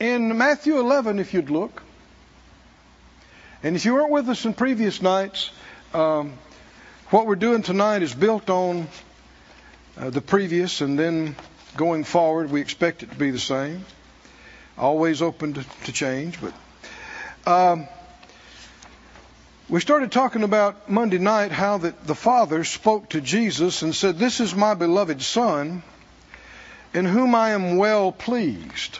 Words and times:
In 0.00 0.38
Matthew 0.38 0.78
11, 0.78 1.18
if 1.18 1.34
you'd 1.34 1.50
look, 1.50 1.82
and 3.62 3.76
if 3.76 3.84
you 3.84 3.92
weren't 3.92 4.10
with 4.10 4.30
us 4.30 4.46
in 4.46 4.54
previous 4.54 5.02
nights, 5.02 5.50
um, 5.92 6.32
what 7.10 7.26
we're 7.26 7.36
doing 7.36 7.60
tonight 7.60 8.02
is 8.02 8.14
built 8.14 8.48
on 8.48 8.88
uh, 9.98 10.08
the 10.08 10.22
previous, 10.22 10.80
and 10.80 10.98
then 10.98 11.36
going 11.76 12.04
forward, 12.04 12.50
we 12.50 12.62
expect 12.62 13.02
it 13.02 13.10
to 13.10 13.16
be 13.16 13.30
the 13.30 13.38
same. 13.38 13.84
Always 14.78 15.20
open 15.20 15.52
to, 15.52 15.66
to 15.84 15.92
change, 15.92 16.38
but 16.40 16.54
um, 17.46 17.86
we 19.68 19.80
started 19.80 20.10
talking 20.10 20.44
about 20.44 20.88
Monday 20.88 21.18
night 21.18 21.52
how 21.52 21.76
that 21.76 22.06
the 22.06 22.14
Father 22.14 22.64
spoke 22.64 23.10
to 23.10 23.20
Jesus 23.20 23.82
and 23.82 23.94
said, 23.94 24.18
"This 24.18 24.40
is 24.40 24.54
my 24.54 24.72
beloved 24.72 25.20
Son, 25.20 25.82
in 26.94 27.04
whom 27.04 27.34
I 27.34 27.50
am 27.50 27.76
well 27.76 28.12
pleased." 28.12 28.98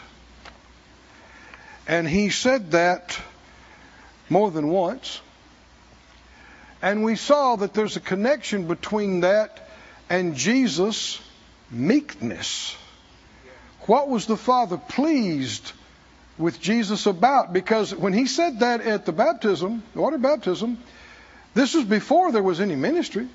And 1.87 2.07
he 2.07 2.29
said 2.29 2.71
that 2.71 3.19
more 4.29 4.51
than 4.51 4.67
once. 4.67 5.21
And 6.81 7.03
we 7.03 7.15
saw 7.15 7.57
that 7.57 7.73
there's 7.73 7.97
a 7.97 8.01
connection 8.01 8.67
between 8.67 9.21
that 9.21 9.69
and 10.09 10.35
Jesus' 10.35 11.19
meekness. 11.69 12.75
What 13.81 14.09
was 14.09 14.25
the 14.25 14.37
Father 14.37 14.77
pleased 14.77 15.71
with 16.37 16.59
Jesus 16.59 17.05
about? 17.05 17.53
Because 17.53 17.93
when 17.93 18.13
he 18.13 18.25
said 18.25 18.59
that 18.59 18.81
at 18.81 19.05
the 19.05 19.11
baptism, 19.11 19.83
water 19.95 20.17
baptism, 20.17 20.77
this 21.53 21.73
was 21.73 21.85
before 21.85 22.31
there 22.31 22.43
was 22.43 22.61
any 22.61 22.75
ministry. 22.75 23.27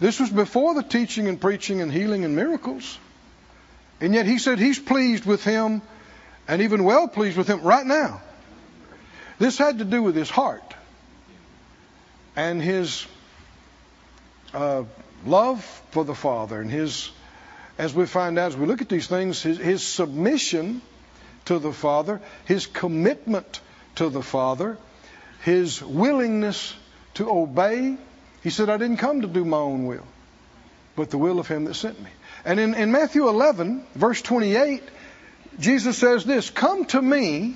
This 0.00 0.18
was 0.18 0.30
before 0.30 0.74
the 0.74 0.82
teaching 0.82 1.28
and 1.28 1.40
preaching 1.40 1.80
and 1.80 1.92
healing 1.92 2.24
and 2.24 2.34
miracles. 2.34 2.98
And 4.00 4.14
yet 4.14 4.26
he 4.26 4.38
said 4.38 4.58
he's 4.58 4.78
pleased 4.78 5.24
with 5.24 5.44
him 5.44 5.82
and 6.50 6.62
even 6.62 6.82
well 6.82 7.06
pleased 7.06 7.38
with 7.38 7.46
him 7.46 7.62
right 7.62 7.86
now. 7.86 8.20
This 9.38 9.56
had 9.56 9.78
to 9.78 9.84
do 9.84 10.02
with 10.02 10.16
his 10.16 10.28
heart 10.28 10.74
and 12.34 12.60
his 12.60 13.06
uh, 14.52 14.82
love 15.24 15.62
for 15.92 16.04
the 16.04 16.14
Father 16.14 16.60
and 16.60 16.68
his, 16.68 17.12
as 17.78 17.94
we 17.94 18.04
find 18.04 18.36
out 18.36 18.48
as 18.48 18.56
we 18.56 18.66
look 18.66 18.82
at 18.82 18.88
these 18.88 19.06
things, 19.06 19.40
his, 19.40 19.58
his 19.58 19.82
submission 19.84 20.82
to 21.44 21.60
the 21.60 21.72
Father, 21.72 22.20
his 22.46 22.66
commitment 22.66 23.60
to 23.94 24.10
the 24.10 24.22
Father, 24.22 24.76
his 25.44 25.80
willingness 25.80 26.74
to 27.14 27.30
obey. 27.30 27.96
He 28.42 28.50
said, 28.50 28.68
I 28.68 28.76
didn't 28.76 28.96
come 28.96 29.20
to 29.20 29.28
do 29.28 29.44
my 29.44 29.56
own 29.56 29.86
will, 29.86 30.06
but 30.96 31.10
the 31.10 31.18
will 31.18 31.38
of 31.38 31.46
him 31.46 31.66
that 31.66 31.74
sent 31.74 32.02
me. 32.02 32.10
And 32.44 32.58
in, 32.58 32.74
in 32.74 32.90
Matthew 32.90 33.28
11, 33.28 33.86
verse 33.94 34.20
28, 34.20 34.82
Jesus 35.60 35.98
says 35.98 36.24
this 36.24 36.50
Come 36.50 36.86
to 36.86 37.00
me, 37.00 37.54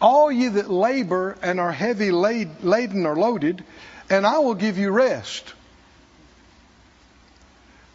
all 0.00 0.32
ye 0.32 0.48
that 0.48 0.70
labor 0.70 1.36
and 1.42 1.60
are 1.60 1.72
heavy 1.72 2.10
laden 2.10 3.06
or 3.06 3.14
loaded, 3.14 3.62
and 4.10 4.26
I 4.26 4.38
will 4.38 4.54
give 4.54 4.78
you 4.78 4.90
rest. 4.90 5.52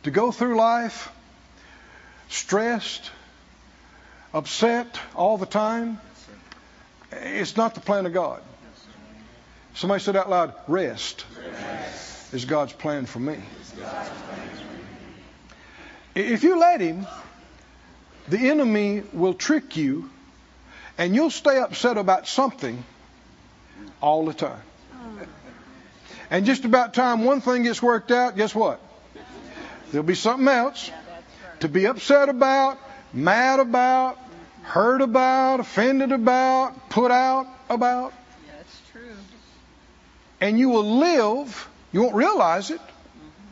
To 0.04 0.12
go 0.12 0.32
through 0.32 0.56
life 0.56 1.12
stressed, 2.30 3.12
upset 4.34 5.00
all 5.16 5.38
the 5.38 5.46
time, 5.46 6.00
it's 7.12 7.58
not 7.58 7.76
the 7.76 7.82
plan 7.82 8.06
of 8.06 8.14
God. 8.14 8.42
Somebody 9.74 10.04
said 10.04 10.16
out 10.16 10.30
loud, 10.30 10.54
rest, 10.68 11.26
rest. 11.38 12.34
is 12.34 12.46
God's 12.46 12.74
plan 12.74 13.06
for 13.06 13.20
me. 13.20 13.38
If 16.14 16.44
you 16.44 16.60
let 16.60 16.82
Him, 16.82 17.08
the 18.32 18.50
enemy 18.50 19.04
will 19.12 19.34
trick 19.34 19.76
you 19.76 20.10
and 20.98 21.14
you'll 21.14 21.30
stay 21.30 21.58
upset 21.58 21.98
about 21.98 22.28
something 22.28 22.82
all 24.02 24.26
the 24.26 24.34
time. 24.34 24.62
And 26.30 26.46
just 26.46 26.64
about 26.64 26.94
time 26.94 27.26
one 27.26 27.42
thing 27.42 27.64
gets 27.64 27.82
worked 27.84 28.10
out, 28.10 28.38
guess 28.38 28.56
what? 28.56 28.80
There'll 29.92 30.08
be 30.08 30.16
something 30.16 30.48
else 30.48 30.90
to 31.60 31.68
be 31.68 31.88
upset 31.88 32.30
about, 32.30 32.78
mad 33.12 33.60
about, 33.60 34.18
hurt 34.64 35.02
about, 35.02 35.60
offended 35.60 36.14
about, 36.14 36.90
put 36.90 37.12
out 37.12 37.48
about. 37.70 38.14
Yeah, 38.48 38.54
That's 38.58 38.82
true. 38.94 39.02
And 40.40 40.58
you 40.58 40.70
will 40.70 41.00
live, 41.00 41.68
you 41.92 42.02
won't 42.04 42.16
realize 42.16 42.72
it, 42.72 42.80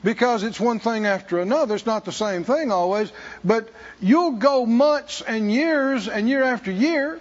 because 0.03 0.43
it's 0.43 0.59
one 0.59 0.79
thing 0.79 1.05
after 1.05 1.39
another. 1.39 1.75
It's 1.75 1.85
not 1.85 2.05
the 2.05 2.11
same 2.11 2.43
thing 2.43 2.71
always, 2.71 3.11
but 3.43 3.69
you'll 4.01 4.33
go 4.33 4.65
months 4.65 5.21
and 5.21 5.51
years 5.51 6.07
and 6.07 6.29
year 6.29 6.43
after 6.43 6.71
year, 6.71 7.19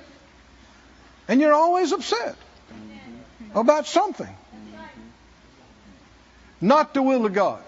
and 1.27 1.41
you're 1.41 1.55
always 1.55 1.93
upset 1.93 2.37
about 3.55 3.87
something. 3.87 4.35
Not 6.61 6.95
the 6.95 7.03
will 7.03 7.25
of 7.27 7.33
God. 7.33 7.63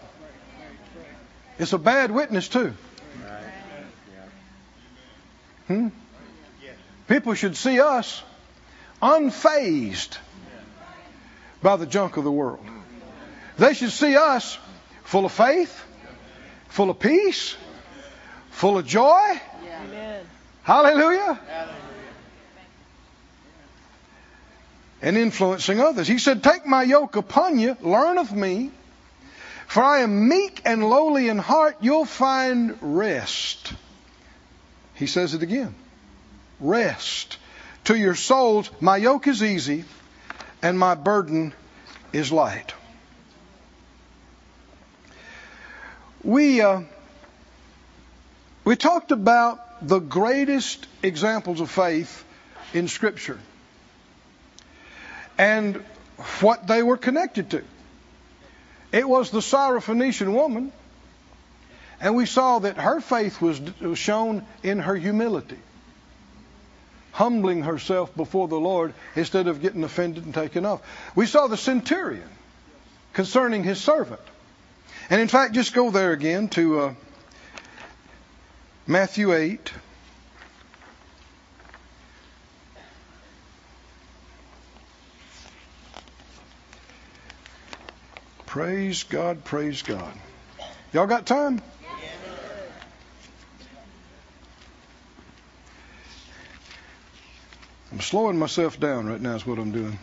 It's 1.59 1.73
a 1.73 1.79
bad 1.79 2.11
witness, 2.11 2.49
too. 2.49 2.73
Hmm? 5.67 5.89
People 7.07 7.35
should 7.35 7.57
see 7.57 7.81
us 7.81 8.23
unfazed 9.03 10.17
by 11.63 11.77
the 11.77 11.87
junk 11.87 12.17
of 12.17 12.25
the 12.25 12.33
world. 12.33 12.65
They 13.59 13.75
should 13.75 13.91
see 13.91 14.17
us 14.17 14.59
full 15.11 15.25
of 15.25 15.33
faith, 15.33 15.85
full 16.69 16.89
of 16.89 17.01
peace, 17.01 17.57
full 18.51 18.79
of 18.79 18.87
joy. 18.87 19.41
Amen. 19.83 20.25
Hallelujah. 20.63 21.41
And 25.03 25.19
influencing 25.19 25.81
others. 25.81 26.07
He 26.07 26.19
said, 26.19 26.45
Take 26.45 26.65
my 26.65 26.85
yoke 26.85 27.17
upon 27.17 27.59
you, 27.59 27.77
learn 27.81 28.19
of 28.19 28.33
me, 28.33 28.71
for 29.67 29.83
I 29.83 30.03
am 30.03 30.29
meek 30.29 30.63
and 30.65 30.89
lowly 30.89 31.29
in 31.29 31.39
heart, 31.39 31.79
you'll 31.81 32.05
find 32.05 32.79
rest. 32.81 33.73
He 34.95 35.09
says 35.09 35.35
it 35.35 35.43
again 35.43 35.75
rest 36.61 37.37
to 37.85 37.97
your 37.97 38.15
souls. 38.15 38.71
My 38.81 38.97
yoke 38.97 39.27
is 39.27 39.43
easy 39.43 39.87
and 40.63 40.79
my 40.79 40.95
burden 40.95 41.53
is 42.13 42.31
light. 42.31 42.75
We 46.23 46.61
uh, 46.61 46.83
we 48.65 48.77
talked 48.77 49.11
about 49.11 49.87
the 49.87 49.99
greatest 49.99 50.87
examples 51.03 51.61
of 51.61 51.71
faith 51.71 52.25
in 52.75 52.89
Scripture 52.89 53.39
and 55.39 55.83
what 56.41 56.67
they 56.67 56.83
were 56.83 56.99
connected 56.99 57.51
to. 57.51 57.65
It 58.93 59.09
was 59.09 59.31
the 59.31 59.39
Syrophoenician 59.39 60.35
woman, 60.35 60.73
and 62.01 62.15
we 62.15 62.27
saw 62.27 62.59
that 62.59 62.77
her 62.77 63.01
faith 63.01 63.41
was 63.41 63.61
shown 63.95 64.45
in 64.63 64.81
her 64.81 64.95
humility, 64.95 65.59
humbling 67.13 67.63
herself 67.63 68.15
before 68.15 68.49
the 68.49 68.61
Lord 68.61 68.93
instead 69.17 69.47
of 69.47 69.63
getting 69.63 69.85
offended 69.85 70.25
and 70.25 70.35
taken 70.35 70.67
off. 70.67 70.83
We 71.15 71.25
saw 71.25 71.47
the 71.47 71.57
centurion 71.57 72.29
concerning 73.15 73.65
his 73.65 73.81
servant. 73.81 74.21
And 75.11 75.21
in 75.21 75.27
fact, 75.27 75.55
just 75.55 75.75
go 75.75 75.91
there 75.91 76.13
again 76.13 76.49
to 76.51 76.81
uh, 76.81 76.95
Matthew 78.87 79.35
8. 79.35 79.73
Praise 88.47 89.03
God, 89.03 89.45
praise 89.45 89.83
God. 89.83 90.13
Y'all 90.93 91.07
got 91.07 91.27
time? 91.27 91.61
I'm 97.93 98.01
slowing 98.01 98.39
myself 98.39 98.79
down 98.79 99.07
right 99.07 99.21
now, 99.21 99.35
is 99.35 99.45
what 99.45 99.59
I'm 99.59 99.73
doing. 99.73 99.99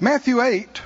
Matthew 0.00 0.40
8, 0.40 0.80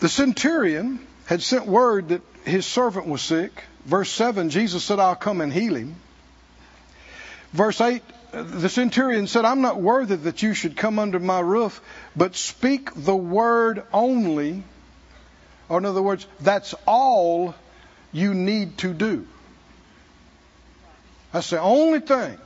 the 0.00 0.08
centurion 0.08 1.00
had 1.24 1.42
sent 1.42 1.66
word 1.66 2.10
that 2.10 2.22
his 2.44 2.66
servant 2.66 3.06
was 3.06 3.22
sick. 3.22 3.64
Verse 3.86 4.10
7, 4.10 4.50
Jesus 4.50 4.84
said, 4.84 4.98
I'll 4.98 5.16
come 5.16 5.40
and 5.40 5.50
heal 5.50 5.74
him. 5.74 5.96
Verse 7.52 7.80
8, 7.80 8.02
the 8.32 8.68
centurion 8.68 9.26
said, 9.26 9.46
I'm 9.46 9.62
not 9.62 9.80
worthy 9.80 10.16
that 10.16 10.42
you 10.42 10.52
should 10.52 10.76
come 10.76 10.98
under 10.98 11.18
my 11.18 11.40
roof, 11.40 11.80
but 12.14 12.36
speak 12.36 12.90
the 12.94 13.16
word 13.16 13.82
only. 13.92 14.62
Or, 15.70 15.78
in 15.78 15.86
other 15.86 16.02
words, 16.02 16.26
that's 16.40 16.74
all 16.86 17.54
you 18.12 18.34
need 18.34 18.76
to 18.78 18.92
do. 18.92 19.26
That's 21.32 21.50
the 21.50 21.60
only 21.60 22.00
thing 22.00 22.36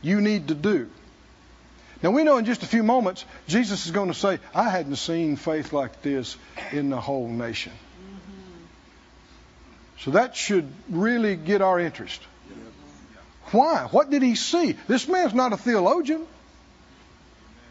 you 0.00 0.22
need 0.22 0.48
to 0.48 0.54
do. 0.54 0.90
Now 2.04 2.10
we 2.10 2.22
know 2.22 2.36
in 2.36 2.44
just 2.44 2.62
a 2.62 2.66
few 2.66 2.82
moments 2.82 3.24
Jesus 3.48 3.86
is 3.86 3.90
going 3.90 4.08
to 4.08 4.14
say, 4.14 4.38
I 4.54 4.68
hadn't 4.68 4.96
seen 4.96 5.36
faith 5.36 5.72
like 5.72 6.02
this 6.02 6.36
in 6.70 6.90
the 6.90 7.00
whole 7.00 7.28
nation. 7.28 7.72
Mm-hmm. 7.72 8.64
So 10.00 10.10
that 10.10 10.36
should 10.36 10.70
really 10.90 11.34
get 11.34 11.62
our 11.62 11.80
interest. 11.80 12.20
Why? 13.52 13.88
What 13.90 14.10
did 14.10 14.20
he 14.20 14.34
see? 14.34 14.76
This 14.86 15.08
man's 15.08 15.32
not 15.32 15.54
a 15.54 15.56
theologian. 15.56 16.26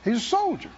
He's 0.03 0.17
a 0.17 0.19
soldier. 0.19 0.71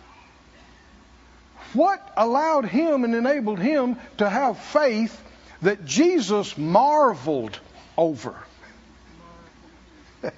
What 1.72 2.06
allowed 2.18 2.66
him 2.66 3.06
and 3.06 3.16
enabled 3.16 3.60
him 3.60 3.96
to 4.18 4.30
have 4.30 4.60
faith 4.60 5.18
that 5.62 5.86
Jesus 5.86 6.58
marveled 6.58 7.58
over? 7.98 8.36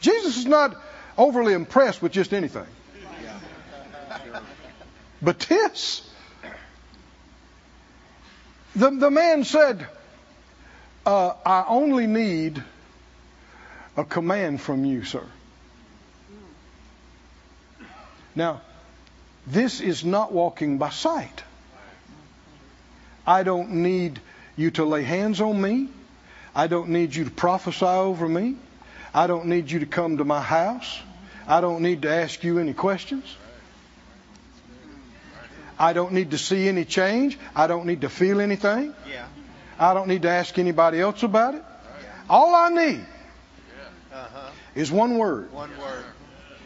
Jesus 0.00 0.38
is 0.38 0.46
not 0.46 0.76
overly 1.18 1.52
impressed 1.52 2.02
with 2.02 2.12
just 2.12 2.32
anything. 2.32 2.66
But 5.22 5.40
this, 5.40 6.08
the, 8.74 8.90
the 8.90 9.10
man 9.10 9.44
said, 9.44 9.86
uh, 11.06 11.32
I 11.44 11.64
only 11.68 12.06
need 12.06 12.62
a 13.96 14.04
command 14.04 14.60
from 14.60 14.84
you, 14.84 15.04
sir. 15.04 15.24
Now, 18.34 18.60
this 19.46 19.80
is 19.80 20.04
not 20.04 20.32
walking 20.32 20.76
by 20.76 20.90
sight. 20.90 21.42
I 23.26 23.42
don't 23.42 23.70
need 23.70 24.20
you 24.56 24.70
to 24.72 24.84
lay 24.84 25.02
hands 25.02 25.40
on 25.40 25.60
me. 25.60 25.88
I 26.54 26.66
don't 26.66 26.90
need 26.90 27.14
you 27.14 27.24
to 27.24 27.30
prophesy 27.30 27.86
over 27.86 28.28
me. 28.28 28.56
I 29.16 29.26
don't 29.26 29.46
need 29.46 29.70
you 29.70 29.78
to 29.80 29.86
come 29.86 30.18
to 30.18 30.24
my 30.24 30.42
house. 30.42 31.00
I 31.48 31.62
don't 31.62 31.80
need 31.80 32.02
to 32.02 32.10
ask 32.10 32.44
you 32.44 32.58
any 32.58 32.74
questions. 32.74 33.24
I 35.78 35.94
don't 35.94 36.12
need 36.12 36.32
to 36.32 36.38
see 36.38 36.68
any 36.68 36.84
change. 36.84 37.38
I 37.54 37.66
don't 37.66 37.86
need 37.86 38.02
to 38.02 38.10
feel 38.10 38.40
anything. 38.42 38.94
Yeah. 39.10 39.24
I 39.78 39.94
don't 39.94 40.08
need 40.08 40.22
to 40.22 40.28
ask 40.30 40.58
anybody 40.58 41.00
else 41.00 41.22
about 41.22 41.54
it. 41.54 41.64
All 42.28 42.54
I 42.54 42.68
need 42.68 43.06
Uh-huh. 44.12 44.50
is 44.74 44.90
one 44.92 45.16
word 45.16 45.50
One 45.52 45.70
word. 45.78 46.04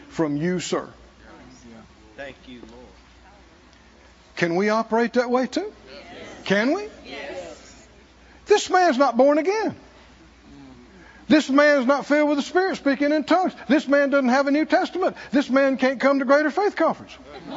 from 0.09 0.35
you, 0.35 0.59
sir. 0.59 0.87
Thank 2.17 2.35
you, 2.47 2.59
Lord. 2.59 2.85
Can 4.35 4.55
we 4.55 4.69
operate 4.69 5.13
that 5.13 5.29
way 5.29 5.47
too? 5.47 5.71
Can 6.45 6.73
we? 6.73 6.87
This 8.45 8.69
man's 8.69 8.97
not 8.97 9.15
born 9.15 9.37
again. 9.37 9.73
This 11.31 11.49
man's 11.49 11.85
not 11.85 12.05
filled 12.05 12.27
with 12.27 12.39
the 12.39 12.43
Spirit 12.43 12.75
speaking 12.75 13.13
in 13.13 13.23
tongues. 13.23 13.53
This 13.69 13.87
man 13.87 14.09
doesn't 14.09 14.27
have 14.27 14.47
a 14.47 14.51
New 14.51 14.65
Testament. 14.65 15.15
This 15.31 15.49
man 15.49 15.77
can't 15.77 15.97
come 15.97 16.19
to 16.19 16.25
Greater 16.25 16.51
Faith 16.51 16.75
Conference. 16.75 17.13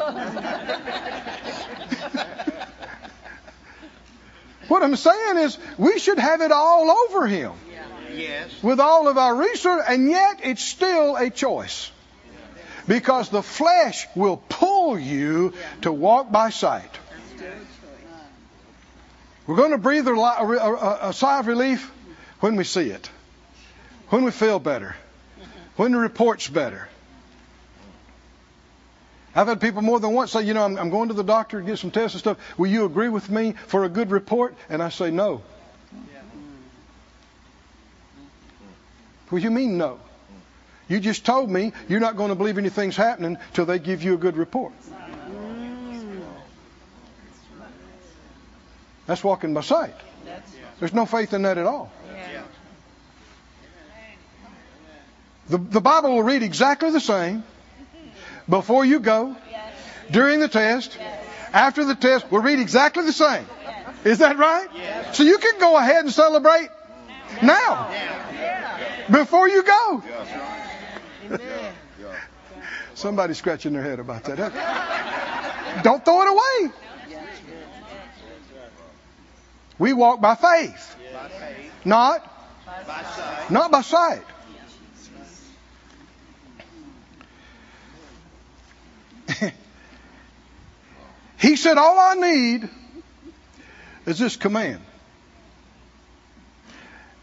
what 4.68 4.84
I'm 4.84 4.94
saying 4.94 5.38
is, 5.38 5.58
we 5.76 5.98
should 5.98 6.20
have 6.20 6.40
it 6.40 6.52
all 6.52 6.88
over 6.88 7.26
him 7.26 7.50
Yes. 8.14 8.62
with 8.62 8.78
all 8.78 9.08
of 9.08 9.18
our 9.18 9.34
research, 9.34 9.82
and 9.88 10.08
yet 10.08 10.38
it's 10.44 10.62
still 10.62 11.16
a 11.16 11.28
choice. 11.28 11.90
Because 12.86 13.28
the 13.28 13.42
flesh 13.42 14.06
will 14.14 14.36
pull 14.48 14.96
you 14.96 15.52
to 15.82 15.90
walk 15.90 16.30
by 16.30 16.50
sight. 16.50 16.88
We're 19.48 19.56
going 19.56 19.72
to 19.72 19.78
breathe 19.78 20.06
a, 20.06 20.12
li- 20.12 20.38
a, 20.38 20.46
a, 20.46 21.08
a 21.08 21.12
sigh 21.12 21.40
of 21.40 21.48
relief 21.48 21.90
when 22.38 22.54
we 22.54 22.62
see 22.62 22.90
it, 22.90 23.10
when 24.08 24.24
we 24.24 24.30
feel 24.30 24.58
better, 24.58 24.96
mm-hmm. 25.40 25.50
when 25.76 25.92
the 25.92 25.98
report's 25.98 26.48
better. 26.48 26.88
I've 29.36 29.48
had 29.48 29.60
people 29.60 29.82
more 29.82 29.98
than 29.98 30.12
once 30.12 30.30
say, 30.30 30.42
you 30.42 30.54
know, 30.54 30.62
I'm, 30.62 30.78
I'm 30.78 30.90
going 30.90 31.08
to 31.08 31.14
the 31.14 31.24
doctor 31.24 31.60
to 31.60 31.66
get 31.66 31.78
some 31.78 31.90
tests 31.90 32.14
and 32.14 32.20
stuff. 32.20 32.38
Will 32.56 32.68
you 32.68 32.84
agree 32.84 33.08
with 33.08 33.28
me 33.28 33.54
for 33.66 33.84
a 33.84 33.88
good 33.88 34.10
report? 34.10 34.54
And 34.68 34.80
I 34.80 34.90
say, 34.90 35.10
no. 35.10 35.42
What 39.30 39.38
do 39.38 39.44
you 39.44 39.50
mean, 39.50 39.78
no? 39.78 39.98
You 40.86 41.00
just 41.00 41.24
told 41.24 41.50
me 41.50 41.72
you're 41.88 41.98
not 41.98 42.16
going 42.16 42.28
to 42.28 42.34
believe 42.34 42.58
anything's 42.58 42.94
happening 42.94 43.38
till 43.54 43.64
they 43.66 43.78
give 43.78 44.02
you 44.04 44.14
a 44.14 44.18
good 44.18 44.36
report. 44.36 44.72
Mm. 44.90 46.20
That's 49.06 49.24
walking 49.24 49.54
by 49.54 49.62
sight. 49.62 49.94
There's 50.78 50.92
no 50.92 51.06
faith 51.06 51.32
in 51.32 51.42
that 51.42 51.58
at 51.58 51.66
all. 51.66 51.90
The, 55.48 55.58
the 55.58 55.80
Bible 55.80 56.14
will 56.14 56.22
read 56.22 56.42
exactly 56.42 56.90
the 56.90 57.00
same 57.00 57.44
before 58.48 58.84
you 58.84 59.00
go, 59.00 59.36
during 60.10 60.40
the 60.40 60.48
test, 60.48 60.98
after 61.52 61.84
the 61.84 61.94
test. 61.94 62.30
Will 62.30 62.40
read 62.40 62.60
exactly 62.60 63.04
the 63.04 63.12
same. 63.12 63.46
Is 64.04 64.18
that 64.18 64.36
right? 64.36 64.68
So 65.14 65.22
you 65.22 65.38
can 65.38 65.58
go 65.58 65.76
ahead 65.76 66.04
and 66.04 66.12
celebrate 66.12 66.68
now 67.42 67.90
before 69.10 69.48
you 69.48 69.62
go. 69.62 70.02
Somebody's 72.94 73.38
scratching 73.38 73.72
their 73.72 73.82
head 73.82 73.98
about 73.98 74.24
that. 74.24 75.82
Don't 75.82 76.04
throw 76.04 76.22
it 76.22 76.28
away. 76.28 76.72
We 79.78 79.92
walk 79.92 80.20
by 80.20 80.36
faith, 80.36 80.96
not 81.84 82.30
By 82.64 83.46
not 83.50 83.72
by 83.72 83.80
sight. 83.82 84.22
he 91.38 91.56
said, 91.56 91.78
All 91.78 91.98
I 91.98 92.14
need 92.14 92.68
is 94.06 94.18
this 94.18 94.36
command. 94.36 94.80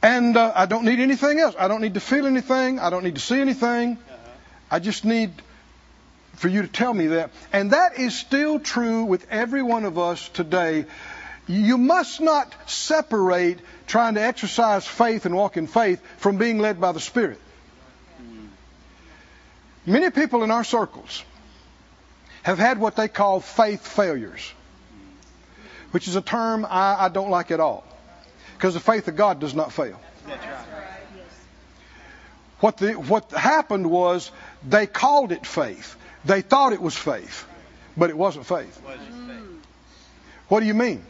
And 0.04 0.36
uh, 0.36 0.52
I 0.56 0.66
don't 0.66 0.86
need 0.86 1.00
anything 1.00 1.40
else. 1.40 1.56
I 1.58 1.68
don't 1.68 1.82
need 1.82 1.94
to 1.94 2.00
feel 2.00 2.26
anything. 2.26 2.80
I 2.80 2.90
don't 2.90 3.04
need 3.04 3.16
to 3.16 3.22
see 3.22 3.40
anything. 3.40 4.00
I 4.70 4.80
just 4.80 5.06
need 5.06 5.32
for 6.34 6.48
you 6.48 6.64
to 6.64 6.68
tell 6.68 6.94
me 6.94 7.08
that. 7.08 7.30
And 7.54 7.72
that 7.72 8.00
is 8.00 8.18
still 8.18 8.60
true 8.60 9.04
with 9.04 9.28
every 9.30 9.62
one 9.62 9.86
of 9.86 10.00
us 10.00 10.28
today. 10.30 10.86
You 11.48 11.78
must 11.78 12.20
not 12.22 12.54
separate 12.68 13.60
trying 13.86 14.16
to 14.16 14.22
exercise 14.22 14.88
faith 14.88 15.26
and 15.26 15.36
walk 15.36 15.58
in 15.58 15.68
faith 15.68 16.02
from 16.18 16.38
being 16.38 16.58
led 16.60 16.82
by 16.82 16.94
the 16.94 17.00
Spirit. 17.00 17.40
Many 19.86 20.10
people 20.10 20.44
in 20.44 20.52
our 20.52 20.64
circles 20.64 21.24
have 22.44 22.58
had 22.58 22.80
what 22.80 22.96
they 22.96 23.08
call 23.08 23.40
faith 23.40 23.86
failures, 23.86 24.52
which 25.92 26.08
is 26.08 26.16
a 26.16 26.22
term 26.22 26.66
I, 26.66 27.06
I 27.06 27.10
don't 27.10 27.30
like 27.30 27.52
at 27.52 27.60
all. 27.60 27.84
Because 28.58 28.74
the 28.74 28.80
faith 28.80 29.08
of 29.08 29.16
God 29.16 29.40
does 29.40 29.56
not 29.56 29.72
fail. 29.72 30.00
What, 32.60 32.78
the, 32.78 32.94
what 32.94 33.32
happened 33.32 33.90
was 33.90 34.32
they 34.68 34.86
called 34.86 35.32
it 35.32 35.48
faith. 35.48 35.96
They 36.26 36.42
thought 36.42 36.74
it 36.74 36.82
was 36.82 36.96
faith, 36.96 37.48
but 37.98 38.12
it 38.12 38.18
wasn't 38.18 38.46
faith. 38.46 38.80
Wasn't 38.86 39.28
faith. 39.28 39.66
What 40.48 40.60
do 40.60 40.68
you 40.68 40.76
mean? 40.76 41.04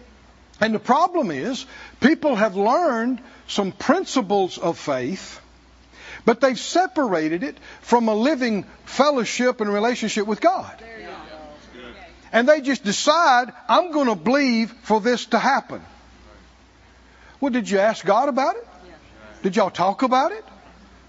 And 0.62 0.74
the 0.74 0.80
problem 0.80 1.32
is, 1.32 1.66
people 2.00 2.36
have 2.36 2.56
learned 2.56 3.20
some 3.48 3.72
principles 3.74 4.58
of 4.58 4.78
faith, 4.78 5.42
but 6.24 6.40
they've 6.40 6.60
separated 6.60 7.44
it 7.44 7.58
from 7.82 8.08
a 8.08 8.16
living 8.16 8.64
fellowship 8.86 9.60
and 9.60 9.74
relationship 9.74 10.28
with 10.28 10.40
God. 10.40 10.72
And 12.34 12.48
they 12.48 12.62
just 12.62 12.84
decide, 12.84 13.52
I'm 13.68 13.92
going 13.92 14.08
to 14.08 14.16
believe 14.16 14.72
for 14.84 15.02
this 15.02 15.26
to 15.28 15.40
happen. 15.40 15.82
Well, 17.40 17.52
did 17.52 17.70
you 17.70 17.80
ask 17.80 18.06
God 18.06 18.30
about 18.30 18.56
it? 18.56 18.68
Did 19.44 19.56
y'all 19.56 19.72
talk 19.72 20.04
about 20.04 20.32
it? 20.32 20.46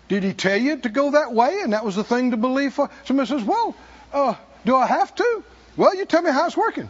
Did 0.09 0.25
He 0.25 0.33
tell 0.33 0.57
you 0.57 0.79
to 0.79 0.89
go 0.89 1.13
that 1.13 1.33
way 1.33 1.61
and 1.63 1.73
that 1.75 1.85
was 1.85 1.97
the 1.97 2.05
thing 2.05 2.31
to 2.31 2.37
believe 2.37 2.73
for? 2.73 2.91
Somebody 3.05 3.29
says, 3.29 3.43
Well, 3.43 3.75
uh, 4.13 4.35
do 4.65 4.75
I 4.75 4.87
have 4.87 5.15
to? 5.15 5.45
Well, 5.77 5.95
you 5.95 6.05
tell 6.07 6.23
me 6.23 6.31
how 6.31 6.47
it's 6.47 6.57
working. 6.57 6.89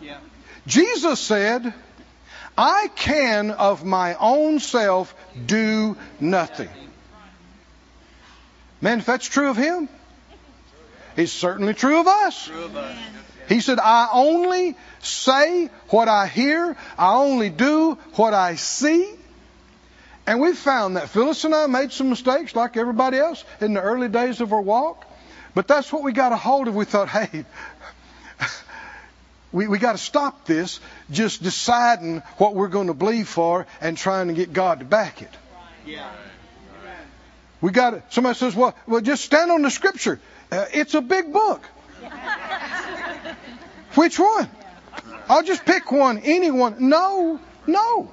Yeah. 0.00 0.18
Jesus 0.66 1.20
said, 1.20 1.74
I 2.56 2.88
can 2.94 3.50
of 3.50 3.84
my 3.84 4.14
own 4.14 4.60
self 4.60 5.14
do 5.46 5.96
nothing. 6.20 6.68
Man, 8.80 9.00
if 9.00 9.06
that's 9.06 9.26
true 9.26 9.50
of 9.50 9.56
him, 9.56 9.88
it's 11.20 11.32
certainly 11.32 11.74
true 11.74 12.00
of 12.00 12.06
us. 12.06 12.46
True 12.46 12.64
of 12.64 12.76
us. 12.76 12.98
He 13.48 13.60
said, 13.60 13.78
I 13.78 14.08
only 14.12 14.76
say 15.00 15.70
what 15.88 16.08
I 16.08 16.26
hear, 16.26 16.76
I 16.96 17.14
only 17.14 17.50
do 17.50 17.94
what 18.14 18.32
I 18.32 18.54
see. 18.54 19.14
And 20.26 20.40
we 20.40 20.52
found 20.52 20.96
that 20.96 21.08
Phyllis 21.08 21.44
and 21.44 21.54
I 21.54 21.66
made 21.66 21.90
some 21.90 22.10
mistakes 22.10 22.54
like 22.54 22.76
everybody 22.76 23.18
else 23.18 23.44
in 23.60 23.74
the 23.74 23.80
early 23.80 24.08
days 24.08 24.40
of 24.40 24.52
our 24.52 24.60
walk. 24.60 25.04
But 25.54 25.66
that's 25.66 25.92
what 25.92 26.04
we 26.04 26.12
got 26.12 26.30
a 26.30 26.36
hold 26.36 26.68
of. 26.68 26.76
We 26.76 26.84
thought, 26.84 27.08
hey, 27.18 27.44
we, 29.50 29.66
we 29.66 29.78
got 29.78 29.92
to 29.92 29.98
stop 29.98 30.46
this 30.46 30.78
just 31.10 31.42
deciding 31.42 32.20
what 32.38 32.54
we're 32.54 32.68
going 32.68 32.86
to 32.86 32.94
believe 32.94 33.28
for 33.28 33.66
and 33.80 33.98
trying 33.98 34.28
to 34.28 34.34
get 34.34 34.52
God 34.52 34.78
to 34.78 34.84
back 34.84 35.22
it. 35.22 35.34
Yeah. 35.84 36.08
We 37.60 37.72
got 37.72 37.90
to, 37.90 38.02
somebody 38.10 38.38
says, 38.38 38.54
well, 38.54 38.74
well, 38.86 39.00
just 39.00 39.24
stand 39.24 39.50
on 39.50 39.62
the 39.62 39.70
scripture. 39.70 40.20
Uh, 40.50 40.66
it's 40.72 40.94
a 40.94 41.00
big 41.00 41.32
book. 41.32 41.62
Which 43.94 44.18
one? 44.18 44.48
I'll 45.28 45.42
just 45.44 45.64
pick 45.64 45.92
one, 45.92 46.18
anyone. 46.18 46.88
No, 46.88 47.38
no, 47.66 48.10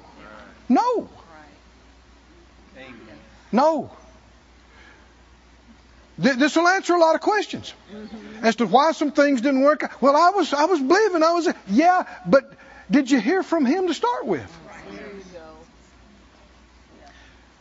no, 0.68 1.08
no. 3.50 3.90
This 6.18 6.56
will 6.56 6.66
answer 6.66 6.94
a 6.94 6.98
lot 6.98 7.14
of 7.14 7.20
questions 7.20 7.72
as 8.42 8.56
to 8.56 8.66
why 8.66 8.90
some 8.92 9.12
things 9.12 9.40
didn't 9.40 9.62
work. 9.62 10.02
Well, 10.02 10.16
I 10.16 10.30
was 10.30 10.52
I 10.52 10.64
was 10.64 10.80
believing 10.80 11.22
I 11.22 11.32
was 11.32 11.48
yeah, 11.68 12.06
but 12.26 12.52
did 12.90 13.10
you 13.10 13.20
hear 13.20 13.42
from 13.42 13.64
him 13.64 13.86
to 13.86 13.94
start 13.94 14.26
with? 14.26 14.58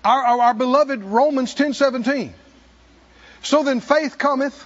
Our, 0.03 0.23
our, 0.23 0.41
our 0.41 0.53
beloved 0.53 1.03
Romans 1.03 1.53
ten 1.53 1.73
seventeen. 1.73 2.33
So 3.43 3.63
then 3.63 3.79
faith 3.79 4.17
cometh 4.17 4.65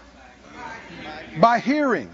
by 1.39 1.59
hearing, 1.59 2.13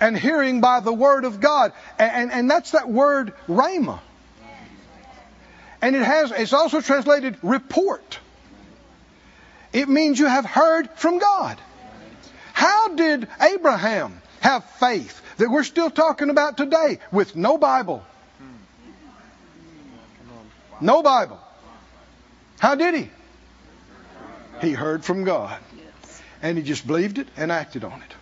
and 0.00 0.16
hearing 0.16 0.60
by 0.60 0.80
the 0.80 0.92
word 0.92 1.24
of 1.24 1.40
God, 1.40 1.72
and 1.98 2.12
and, 2.12 2.32
and 2.32 2.50
that's 2.50 2.72
that 2.72 2.88
word 2.88 3.32
rhema. 3.48 4.00
And 5.80 5.94
it 5.96 6.02
has 6.02 6.32
it's 6.32 6.52
also 6.52 6.80
translated 6.80 7.36
report. 7.42 8.18
It 9.72 9.88
means 9.88 10.18
you 10.18 10.26
have 10.26 10.44
heard 10.44 10.90
from 10.96 11.18
God. 11.18 11.58
How 12.52 12.88
did 12.94 13.28
Abraham 13.40 14.20
have 14.40 14.64
faith 14.64 15.20
that 15.36 15.50
we're 15.50 15.64
still 15.64 15.90
talking 15.90 16.30
about 16.30 16.56
today 16.56 16.98
with 17.12 17.36
no 17.36 17.58
Bible? 17.58 18.04
No 20.80 21.02
Bible. 21.02 21.38
How 22.58 22.74
did 22.74 22.94
he? 22.94 23.10
He 24.60 24.72
heard 24.72 25.04
from 25.04 25.24
God. 25.24 25.58
And 26.42 26.56
he 26.56 26.64
just 26.64 26.86
believed 26.86 27.18
it 27.18 27.28
and 27.36 27.50
acted 27.50 27.84
on 27.84 28.00
it. 28.02 28.14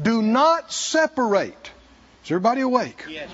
Do 0.00 0.22
not 0.22 0.72
separate. 0.72 1.70
Is 2.24 2.30
everybody 2.30 2.60
awake? 2.60 3.04
Yes. 3.08 3.28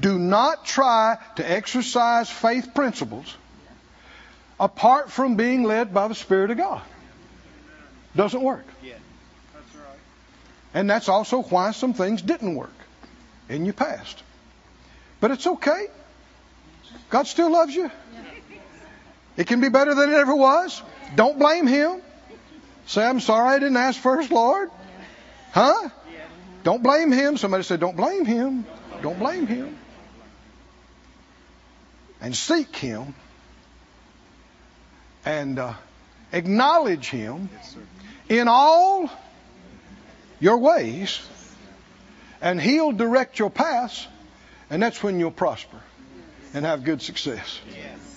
Do 0.00 0.18
not 0.18 0.64
try 0.64 1.18
to 1.36 1.50
exercise 1.50 2.30
faith 2.30 2.74
principles 2.74 3.34
apart 4.60 5.10
from 5.10 5.36
being 5.36 5.64
led 5.64 5.92
by 5.92 6.08
the 6.08 6.14
Spirit 6.14 6.50
of 6.50 6.58
God. 6.58 6.82
Doesn't 8.14 8.42
work. 8.42 8.64
And 10.74 10.88
that's 10.88 11.08
also 11.08 11.42
why 11.42 11.72
some 11.72 11.94
things 11.94 12.22
didn't 12.22 12.54
work 12.54 12.74
in 13.48 13.64
your 13.64 13.74
past. 13.74 14.22
But 15.20 15.30
it's 15.30 15.46
okay. 15.46 15.86
God 17.10 17.26
still 17.26 17.50
loves 17.50 17.74
you. 17.74 17.90
It 19.38 19.46
can 19.46 19.60
be 19.60 19.68
better 19.68 19.94
than 19.94 20.10
it 20.10 20.16
ever 20.16 20.34
was. 20.34 20.82
Don't 21.14 21.38
blame 21.38 21.68
Him. 21.68 22.02
Say, 22.86 23.04
I'm 23.06 23.20
sorry 23.20 23.54
I 23.54 23.58
didn't 23.60 23.76
ask 23.76 23.98
first, 23.98 24.32
Lord. 24.32 24.68
Huh? 25.52 25.90
Don't 26.64 26.82
blame 26.82 27.12
Him. 27.12 27.36
Somebody 27.36 27.62
said, 27.62 27.78
Don't 27.78 27.96
blame 27.96 28.24
Him. 28.24 28.66
Don't 29.00 29.18
blame 29.18 29.46
Him. 29.46 29.78
And 32.20 32.34
seek 32.34 32.74
Him 32.74 33.14
and 35.24 35.60
uh, 35.60 35.74
acknowledge 36.32 37.08
Him 37.08 37.48
in 38.28 38.48
all 38.48 39.08
your 40.40 40.58
ways, 40.58 41.20
and 42.40 42.60
He'll 42.60 42.90
direct 42.90 43.38
your 43.38 43.50
paths, 43.50 44.08
and 44.68 44.82
that's 44.82 45.00
when 45.00 45.20
you'll 45.20 45.30
prosper 45.30 45.78
and 46.54 46.64
have 46.64 46.82
good 46.82 47.02
success. 47.02 47.60
Yes. 47.68 48.07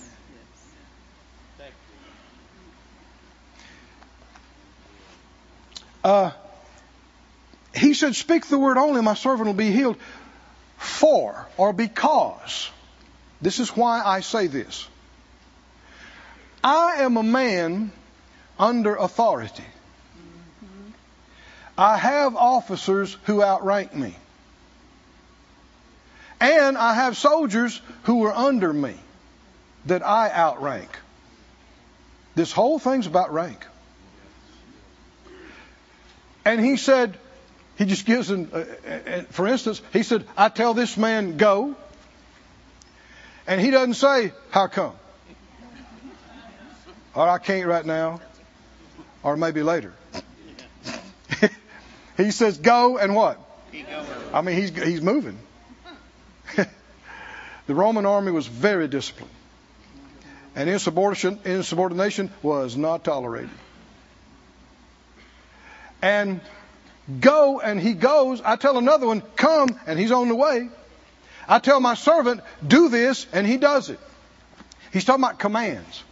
Uh, 6.04 6.32
he 7.74 7.94
said, 7.94 8.14
Speak 8.14 8.46
the 8.46 8.58
word 8.58 8.76
only, 8.76 9.02
my 9.02 9.14
servant 9.14 9.46
will 9.46 9.54
be 9.54 9.70
healed. 9.70 9.96
For 10.76 11.46
or 11.56 11.72
because. 11.72 12.70
This 13.40 13.60
is 13.60 13.70
why 13.76 14.02
I 14.04 14.20
say 14.20 14.46
this. 14.46 14.86
I 16.62 17.02
am 17.02 17.16
a 17.16 17.22
man 17.22 17.92
under 18.58 18.94
authority. 18.94 19.64
I 21.76 21.96
have 21.96 22.36
officers 22.36 23.16
who 23.24 23.42
outrank 23.42 23.94
me. 23.94 24.14
And 26.40 26.76
I 26.76 26.94
have 26.94 27.16
soldiers 27.16 27.80
who 28.04 28.24
are 28.24 28.34
under 28.34 28.72
me 28.72 28.94
that 29.86 30.04
I 30.04 30.30
outrank. 30.30 30.90
This 32.34 32.52
whole 32.52 32.78
thing's 32.78 33.06
about 33.06 33.32
rank. 33.32 33.64
And 36.44 36.64
he 36.64 36.76
said, 36.76 37.16
he 37.76 37.84
just 37.84 38.04
gives 38.04 38.30
an, 38.30 38.50
uh, 38.52 38.56
uh, 38.56 39.22
for 39.30 39.46
instance, 39.46 39.80
he 39.92 40.02
said, 40.02 40.24
I 40.36 40.48
tell 40.48 40.74
this 40.74 40.96
man, 40.96 41.36
go. 41.36 41.74
And 43.46 43.60
he 43.60 43.70
doesn't 43.70 43.94
say, 43.94 44.32
how 44.50 44.66
come? 44.68 44.94
Or 47.14 47.28
I 47.28 47.38
can't 47.38 47.66
right 47.66 47.84
now. 47.84 48.20
Or 49.22 49.36
maybe 49.36 49.62
later. 49.62 49.94
he 52.16 52.30
says, 52.30 52.58
go 52.58 52.98
and 52.98 53.14
what? 53.14 53.38
I 54.32 54.42
mean, 54.42 54.56
he's, 54.56 54.70
he's 54.70 55.02
moving. 55.02 55.38
the 56.56 57.74
Roman 57.74 58.06
army 58.06 58.32
was 58.32 58.46
very 58.46 58.88
disciplined. 58.88 59.32
And 60.54 60.68
insubordination, 60.68 61.38
insubordination 61.44 62.30
was 62.42 62.76
not 62.76 63.04
tolerated. 63.04 63.50
And 66.02 66.40
go, 67.20 67.60
and 67.60 67.80
he 67.80 67.94
goes. 67.94 68.42
I 68.42 68.56
tell 68.56 68.76
another 68.76 69.06
one, 69.06 69.22
come, 69.36 69.78
and 69.86 69.98
he's 69.98 70.12
on 70.12 70.28
the 70.28 70.34
way. 70.34 70.68
I 71.48 71.58
tell 71.58 71.80
my 71.80 71.94
servant, 71.94 72.40
do 72.66 72.88
this, 72.88 73.26
and 73.32 73.46
he 73.46 73.56
does 73.56 73.88
it. 73.88 73.98
He's 74.92 75.04
talking 75.04 75.24
about 75.24 75.38
commands. 75.38 76.02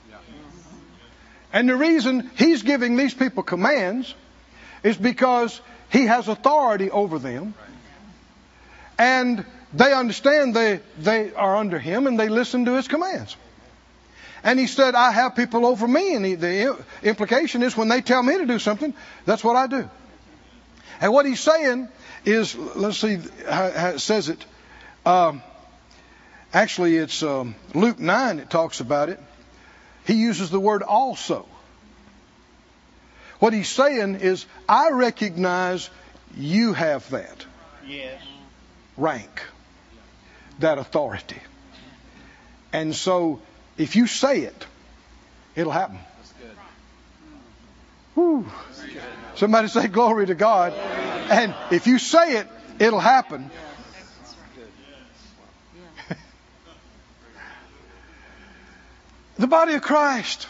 And 1.53 1.69
the 1.69 1.77
reason 1.77 2.31
he's 2.37 2.63
giving 2.63 2.97
these 2.97 3.13
people 3.13 3.43
commands 3.43 4.15
is 4.83 4.97
because 4.97 5.61
he 5.91 6.07
has 6.07 6.29
authority 6.29 6.91
over 6.91 7.19
them. 7.19 7.55
And 8.99 9.45
they 9.73 9.93
understand 9.93 10.55
they, 10.55 10.81
they 10.99 11.33
are 11.35 11.57
under 11.57 11.79
him 11.79 12.07
and 12.07 12.19
they 12.19 12.29
listen 12.29 12.67
to 12.67 12.75
his 12.75 12.87
commands. 12.89 13.37
And 14.43 14.59
he 14.59 14.67
said, 14.67 14.95
I 14.95 15.11
have 15.11 15.37
people 15.37 15.67
over 15.67 15.87
me. 15.87 16.15
And 16.15 16.25
he, 16.25 16.35
the 16.35 16.83
implication 17.03 17.63
is 17.63 17.77
when 17.77 17.89
they 17.89 18.01
tell 18.01 18.23
me 18.23 18.39
to 18.39 18.47
do 18.47 18.59
something, 18.59 18.95
that's 19.27 19.45
what 19.45 19.57
I 19.57 19.67
do. 19.67 19.89
And 21.01 21.13
what 21.13 21.27
he's 21.27 21.41
saying 21.41 21.89
is, 22.25 22.55
let's 22.57 22.99
see 22.99 23.19
how, 23.49 23.71
how 23.71 23.89
it 23.91 23.99
says 24.01 24.29
it. 24.29 24.45
Um, 25.05 25.43
actually, 26.53 26.97
it's 26.97 27.23
um, 27.23 27.55
Luke 27.75 27.99
9 27.99 28.37
that 28.39 28.51
talks 28.51 28.81
about 28.81 29.09
it. 29.09 29.19
He 30.07 30.15
uses 30.15 30.51
the 30.51 30.61
word 30.61 30.83
also. 30.83 31.47
What 33.39 33.53
he's 33.53 33.69
saying 33.69 34.17
is, 34.17 34.45
I 34.69 34.91
recognize 34.91 35.89
you 36.37 36.75
have 36.75 37.09
that 37.11 37.47
Yes. 37.87 38.21
rank, 38.97 39.43
that 40.59 40.79
authority. 40.79 41.41
And 42.73 42.95
so, 42.95 43.41
if 43.81 43.97
you 43.97 44.07
say 44.07 44.43
it, 44.43 44.67
it'll 45.57 45.73
happen. 45.73 45.99
Somebody 49.37 49.69
say 49.69 49.87
glory 49.89 50.27
to 50.27 50.35
God. 50.35 50.75
And 50.75 51.55
if 51.71 51.87
you 51.87 51.99
say 51.99 52.37
it, 52.37 52.47
it'll 52.79 53.01
happen. 53.01 53.51
the 59.39 59.47
body 59.47 59.73
of 59.73 59.81
Christ 59.81 60.47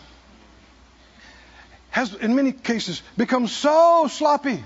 has, 1.90 2.12
in 2.16 2.34
many 2.34 2.50
cases, 2.50 3.00
become 3.16 3.46
so 3.46 4.08
sloppy 4.10 4.64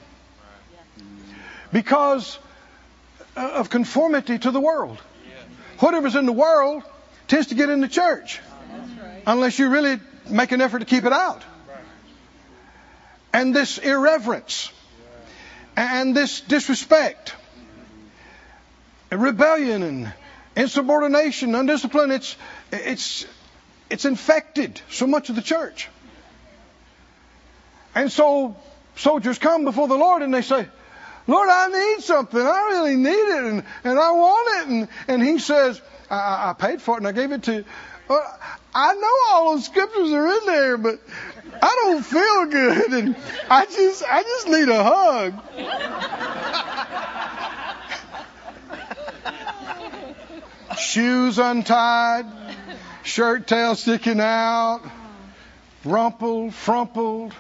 because 1.71 2.39
of 3.37 3.69
conformity 3.69 4.39
to 4.39 4.51
the 4.51 4.61
world. 4.61 4.97
Whatever's 5.81 6.17
in 6.17 6.25
the 6.25 6.33
world 6.33 6.83
tends 7.29 7.49
to 7.49 7.55
get 7.55 7.69
in 7.69 7.83
the 7.83 7.89
church 7.89 8.41
unless 9.27 9.59
you 9.59 9.69
really 9.69 10.01
make 10.29 10.53
an 10.53 10.61
effort 10.61 10.81
to 10.81 10.85
keep 10.85 11.05
it 11.05 11.13
out. 11.13 11.43
And 13.33 13.55
this 13.55 13.79
irreverence 13.79 14.71
and 15.77 16.17
this 16.17 16.41
disrespect, 16.41 17.35
rebellion 19.11 19.83
and 19.83 20.13
insubordination, 20.57 21.53
undiscipline, 21.53 22.15
it's, 22.15 22.37
it's, 22.71 23.27
it's 23.91 24.05
infected 24.05 24.81
so 24.91 25.07
much 25.07 25.31
of 25.31 25.37
the 25.37 25.43
church. 25.43 25.89
And 27.95 28.11
so 28.11 28.57
soldiers 28.97 29.39
come 29.39 29.65
before 29.65 29.89
the 29.89 29.97
Lord 29.97 30.23
and 30.23 30.33
they 30.33 30.43
say, 30.43 30.69
Lord, 31.27 31.49
I 31.51 31.69
need 31.69 32.05
something. 32.05 32.41
I 32.41 32.69
really 32.71 32.97
need 32.97 33.11
it 33.11 33.45
and, 33.45 33.65
and 33.85 33.99
I 33.99 34.13
want 34.13 34.49
it. 34.61 34.73
And, 34.73 34.89
and 35.09 35.23
he 35.23 35.39
says, 35.39 35.81
I, 36.11 36.51
I 36.51 36.53
paid 36.53 36.83
for 36.83 36.95
it 36.95 36.99
and 36.99 37.09
I 37.09 37.13
gave 37.13 37.33
it 37.33 37.45
to. 37.45 37.65
Well, 38.09 38.39
I 38.75 38.95
know 38.95 39.13
all 39.31 39.53
those 39.55 39.65
scriptures 39.65 40.13
are 40.13 40.29
in 40.29 40.47
there, 40.47 40.77
but 40.77 41.01
I 41.63 41.75
don't 41.83 42.05
feel 42.05 42.47
good, 42.47 42.93
and 42.93 43.17
I 43.49 43.65
just 43.67 44.05
I 44.07 44.23
just 44.23 44.49
need 44.49 44.69
a 44.69 44.85
hug. 44.85 45.35
Shoes 50.79 51.39
untied, 51.39 52.27
shirt 53.05 53.47
tail 53.47 53.75
sticking 53.77 54.21
out, 54.21 54.83
rumpled, 55.85 56.53
frumpled. 56.55 57.33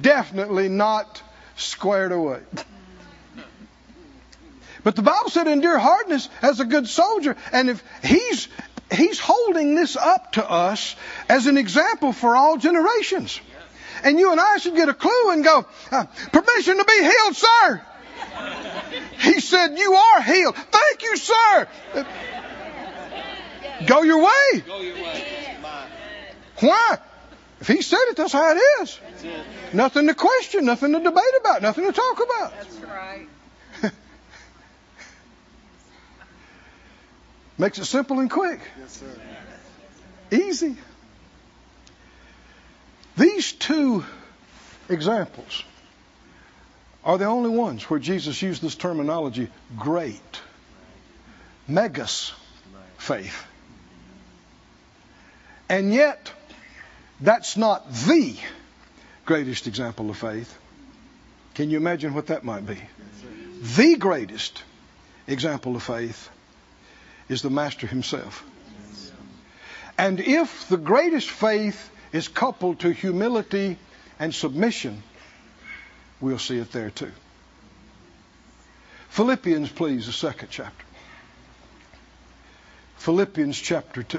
Definitely 0.00 0.68
not 0.68 1.22
squared 1.56 2.12
away. 2.12 2.40
But 4.84 4.96
the 4.96 5.02
Bible 5.02 5.30
said, 5.30 5.48
endure 5.48 5.78
hardness 5.78 6.28
as 6.42 6.60
a 6.60 6.64
good 6.64 6.86
soldier. 6.86 7.36
And 7.52 7.70
if 7.70 7.82
he's, 8.04 8.48
he's 8.92 9.18
holding 9.18 9.74
this 9.74 9.96
up 9.96 10.32
to 10.32 10.48
us 10.48 10.94
as 11.28 11.46
an 11.46 11.56
example 11.56 12.12
for 12.12 12.36
all 12.36 12.58
generations. 12.58 13.40
And 14.04 14.18
you 14.18 14.30
and 14.30 14.40
I 14.40 14.58
should 14.58 14.76
get 14.76 14.90
a 14.90 14.94
clue 14.94 15.30
and 15.30 15.42
go, 15.42 15.66
uh, 15.90 16.04
permission 16.32 16.76
to 16.76 16.84
be 16.84 17.02
healed, 17.02 17.36
sir. 17.36 17.82
He 19.20 19.40
said, 19.40 19.78
you 19.78 19.94
are 19.94 20.22
healed. 20.22 20.54
Thank 20.56 21.02
you, 21.02 21.16
sir. 21.16 21.68
Uh, 21.94 22.04
Go 23.86 24.02
your 24.02 24.22
way. 24.22 24.60
Go 24.66 24.80
your 24.80 24.94
way. 24.94 25.24
Why? 26.60 26.98
If 27.60 27.68
he 27.68 27.82
said 27.82 27.98
it, 28.08 28.16
that's 28.16 28.32
how 28.32 28.54
it 28.54 28.60
is. 28.82 29.00
It. 29.22 29.44
Nothing 29.72 30.06
to 30.06 30.14
question, 30.14 30.66
nothing 30.66 30.92
to 30.92 31.00
debate 31.00 31.24
about, 31.40 31.62
nothing 31.62 31.86
to 31.86 31.92
talk 31.92 32.22
about. 32.22 32.52
That's 32.52 32.76
right. 32.76 33.26
Makes 37.56 37.78
it 37.78 37.84
simple 37.84 38.18
and 38.20 38.30
quick. 38.30 38.60
Yes, 38.78 39.00
sir. 39.00 39.06
Easy. 40.30 40.76
These 43.16 43.52
two 43.52 44.04
examples 44.88 45.62
are 47.04 47.16
the 47.18 47.26
only 47.26 47.50
ones 47.50 47.88
where 47.88 48.00
Jesus 48.00 48.40
used 48.42 48.60
this 48.60 48.74
terminology 48.74 49.48
great, 49.78 50.40
megas 51.68 52.32
faith. 52.98 53.46
And 55.68 55.94
yet, 55.94 56.32
that's 57.20 57.56
not 57.56 57.90
the 57.92 58.36
greatest 59.26 59.66
example 59.66 60.10
of 60.10 60.16
faith. 60.16 60.58
Can 61.54 61.70
you 61.70 61.76
imagine 61.76 62.14
what 62.14 62.26
that 62.26 62.42
might 62.42 62.66
be? 62.66 62.78
The 63.62 63.96
greatest 63.96 64.62
example 65.26 65.76
of 65.76 65.82
faith 65.82 66.28
is 67.28 67.42
the 67.42 67.50
Master 67.50 67.86
himself. 67.86 68.44
And 69.96 70.20
if 70.20 70.68
the 70.68 70.76
greatest 70.76 71.30
faith 71.30 71.90
is 72.12 72.28
coupled 72.28 72.80
to 72.80 72.90
humility 72.90 73.78
and 74.18 74.34
submission, 74.34 75.02
we'll 76.20 76.38
see 76.38 76.58
it 76.58 76.72
there 76.72 76.90
too. 76.90 77.12
Philippians, 79.10 79.70
please, 79.70 80.06
the 80.06 80.12
second 80.12 80.48
chapter. 80.50 80.84
Philippians 82.96 83.60
chapter 83.60 84.02
2. 84.02 84.18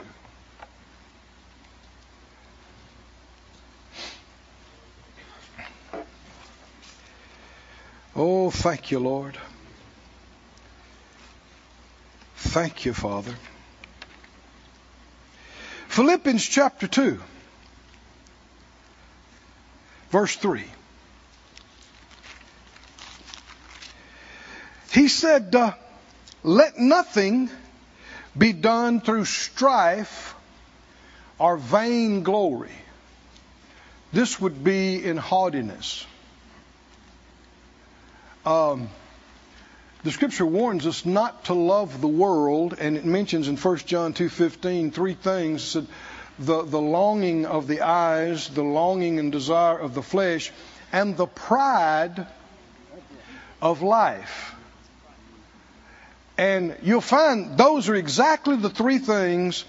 Oh, 8.15 8.49
thank 8.49 8.91
you, 8.91 8.99
Lord. 8.99 9.37
Thank 12.55 12.85
you, 12.85 12.93
Father. 12.93 13.35
Philippians 15.89 16.41
chapter 16.47 16.87
2, 16.87 17.19
verse 20.09 20.37
3. 20.37 20.63
He 24.93 25.09
said, 25.09 25.53
uh, 25.53 25.73
Let 26.43 26.79
nothing 26.79 27.49
be 28.37 28.53
done 28.53 29.01
through 29.01 29.25
strife 29.25 30.33
or 31.37 31.57
vain 31.57 32.23
glory. 32.23 32.71
This 34.13 34.39
would 34.39 34.63
be 34.63 35.03
in 35.03 35.17
haughtiness. 35.17 36.05
Um, 38.45 38.87
the 40.05 40.11
scripture 40.11 40.45
warns 40.45 40.85
us 40.85 41.03
not 41.03 41.45
to 41.45 41.55
love 41.55 41.99
the 41.99 42.07
world, 42.07 42.75
and 42.79 42.95
it 42.95 43.05
mentions 43.05 43.47
in 43.47 43.57
1 43.57 43.77
John 43.77 44.13
2.15 44.13 44.93
three 44.93 45.15
things. 45.15 45.75
The, 46.37 46.63
the 46.63 46.81
longing 46.81 47.47
of 47.47 47.65
the 47.65 47.81
eyes, 47.81 48.47
the 48.49 48.63
longing 48.63 49.17
and 49.17 49.31
desire 49.31 49.79
of 49.79 49.95
the 49.95 50.03
flesh, 50.03 50.51
and 50.91 51.17
the 51.17 51.25
pride 51.25 52.27
of 53.63 53.81
life. 53.81 54.53
And 56.37 56.77
you'll 56.83 57.01
find 57.01 57.57
those 57.57 57.89
are 57.89 57.95
exactly 57.95 58.57
the 58.57 58.69
three 58.69 58.99
things 58.99 59.65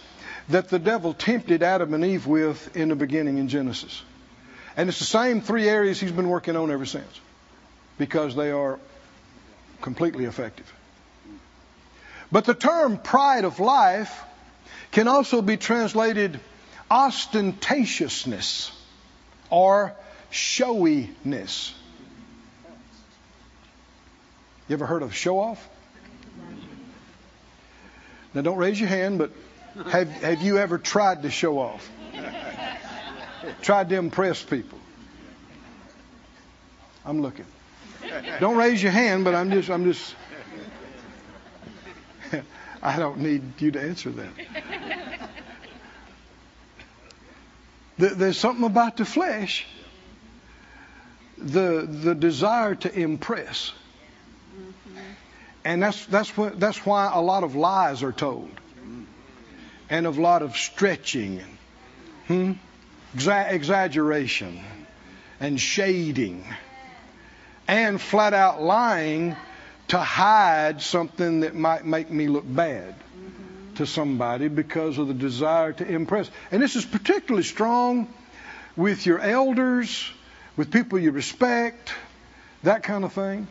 that 0.51 0.69
the 0.69 0.79
devil 0.79 1.15
tempted 1.15 1.63
Adam 1.63 1.95
and 1.95 2.05
Eve 2.05 2.27
with 2.27 2.77
in 2.77 2.91
the 2.91 2.97
beginning 2.97 3.39
in 3.39 3.49
Genesis. 3.49 4.03
And 4.77 4.91
it's 4.91 4.99
the 4.99 5.07
same 5.07 5.41
three 5.41 5.67
areas 5.67 5.99
he's 5.99 6.13
been 6.13 6.29
working 6.29 6.57
on 6.57 6.71
ever 6.71 6.85
since 6.85 7.21
because 7.97 8.37
they 8.37 8.51
are 8.51 8.79
completely 9.81 10.25
effective. 10.25 10.73
But 12.33 12.45
the 12.45 12.55
term 12.55 12.99
pride 12.99 13.45
of 13.45 13.61
life 13.61 14.23
can 14.91 15.09
also 15.09 15.43
be 15.43 15.57
translated 15.57 16.41
ostentatiousness 16.91 18.73
or 19.51 19.95
showiness. 20.31 21.75
You 24.69 24.75
ever 24.75 24.87
heard 24.87 25.03
of 25.03 25.15
show 25.15 25.39
off? 25.39 25.69
Now, 28.35 28.43
don't 28.43 28.59
raise 28.59 28.79
your 28.79 28.89
hand, 28.89 29.19
but 29.19 29.31
have, 29.91 30.09
have 30.09 30.43
you 30.43 30.59
ever 30.59 30.79
tried 30.79 31.23
to 31.23 31.31
show 31.31 31.59
off? 31.59 31.89
tried 33.63 33.89
to 33.91 33.97
impress 33.97 34.43
people? 34.43 34.79
I'm 37.05 37.23
looking. 37.23 37.47
Don't 38.41 38.57
raise 38.57 38.83
your 38.83 38.93
hand, 38.93 39.25
but 39.25 39.35
I'm 39.35 39.51
just, 39.51 39.71
I'm 39.71 39.85
just, 39.85 40.15
I 42.83 42.99
don't 42.99 43.19
need 43.19 43.61
you 43.61 43.71
to 43.73 43.81
answer 43.81 44.11
that. 44.11 44.29
There's 47.99 48.39
something 48.39 48.65
about 48.65 48.99
the 48.99 49.05
flesh, 49.05 49.67
the, 51.39 51.87
the 51.89 52.15
desire 52.15 52.75
to 52.75 52.93
impress. 52.93 53.73
And 55.65 55.83
that's, 55.83 56.07
that's, 56.07 56.37
what, 56.37 56.61
that's 56.61 56.85
why 56.85 57.11
a 57.13 57.21
lot 57.21 57.43
of 57.43 57.57
lies 57.57 58.03
are 58.03 58.13
told. 58.13 58.51
And 59.89 60.07
a 60.07 60.11
lot 60.11 60.43
of 60.43 60.57
stretching, 60.57 61.43
hmm? 62.27 62.53
Exa- 63.15 63.51
exaggeration, 63.53 64.61
and 65.41 65.61
shading 65.61 66.45
and 67.69 68.01
flat 68.01 68.35
out 68.35 68.63
lying 68.63 69.37
to 69.89 69.99
hide 69.99 70.83
something 70.83 71.41
that 71.41 71.55
might 71.55 71.85
make 71.85 72.11
me 72.11 72.29
look 72.29 72.45
bad 72.47 72.95
to 73.77 73.87
somebody 73.87 74.49
because 74.49 74.99
of 74.99 75.09
the 75.09 75.15
desire 75.15 75.73
to 75.73 75.87
impress. 75.87 76.31
And 76.51 76.63
this 76.63 76.77
is 76.77 76.85
particularly 76.85 77.45
strong 77.45 78.13
with 78.77 79.07
your 79.07 79.21
elders, 79.21 80.11
with 80.57 80.71
people 80.71 80.99
you 80.99 81.11
respect, 81.11 81.93
that 82.63 82.83
kind 82.83 83.05
of 83.05 83.13
thing. 83.13 83.47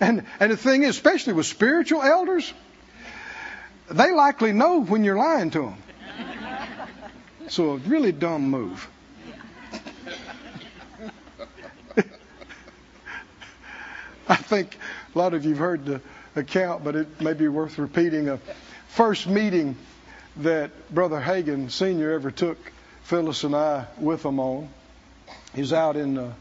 And 0.00 0.24
and 0.40 0.50
the 0.50 0.56
thing 0.56 0.82
is, 0.82 0.90
especially 0.90 1.34
with 1.34 1.46
spiritual 1.46 2.02
elders, 2.02 2.52
they 3.90 4.12
likely 4.12 4.52
know 4.52 4.80
when 4.80 5.04
you're 5.04 5.16
lying 5.16 5.50
to 5.50 5.60
them. 5.60 5.76
So 7.48 7.72
a 7.72 7.76
really 7.76 8.12
dumb 8.12 8.48
move. 8.50 8.88
I 14.28 14.36
think 14.36 14.78
a 15.14 15.18
lot 15.18 15.34
of 15.34 15.44
you've 15.44 15.58
heard 15.58 15.84
the 15.84 16.00
account, 16.36 16.84
but 16.84 16.96
it 16.96 17.20
may 17.20 17.34
be 17.34 17.48
worth 17.48 17.78
repeating. 17.78 18.28
A 18.28 18.38
first 18.88 19.26
meeting 19.26 19.76
that 20.38 20.70
Brother 20.92 21.20
Hagin 21.20 21.70
Sr. 21.70 22.12
ever 22.12 22.30
took 22.30 22.58
Phyllis 23.02 23.44
and 23.44 23.54
I 23.54 23.86
with 23.98 24.24
him 24.24 24.40
on. 24.40 24.68
He's 25.54 25.72
out 25.72 25.96
in, 25.96 26.18
uh, 26.18 26.32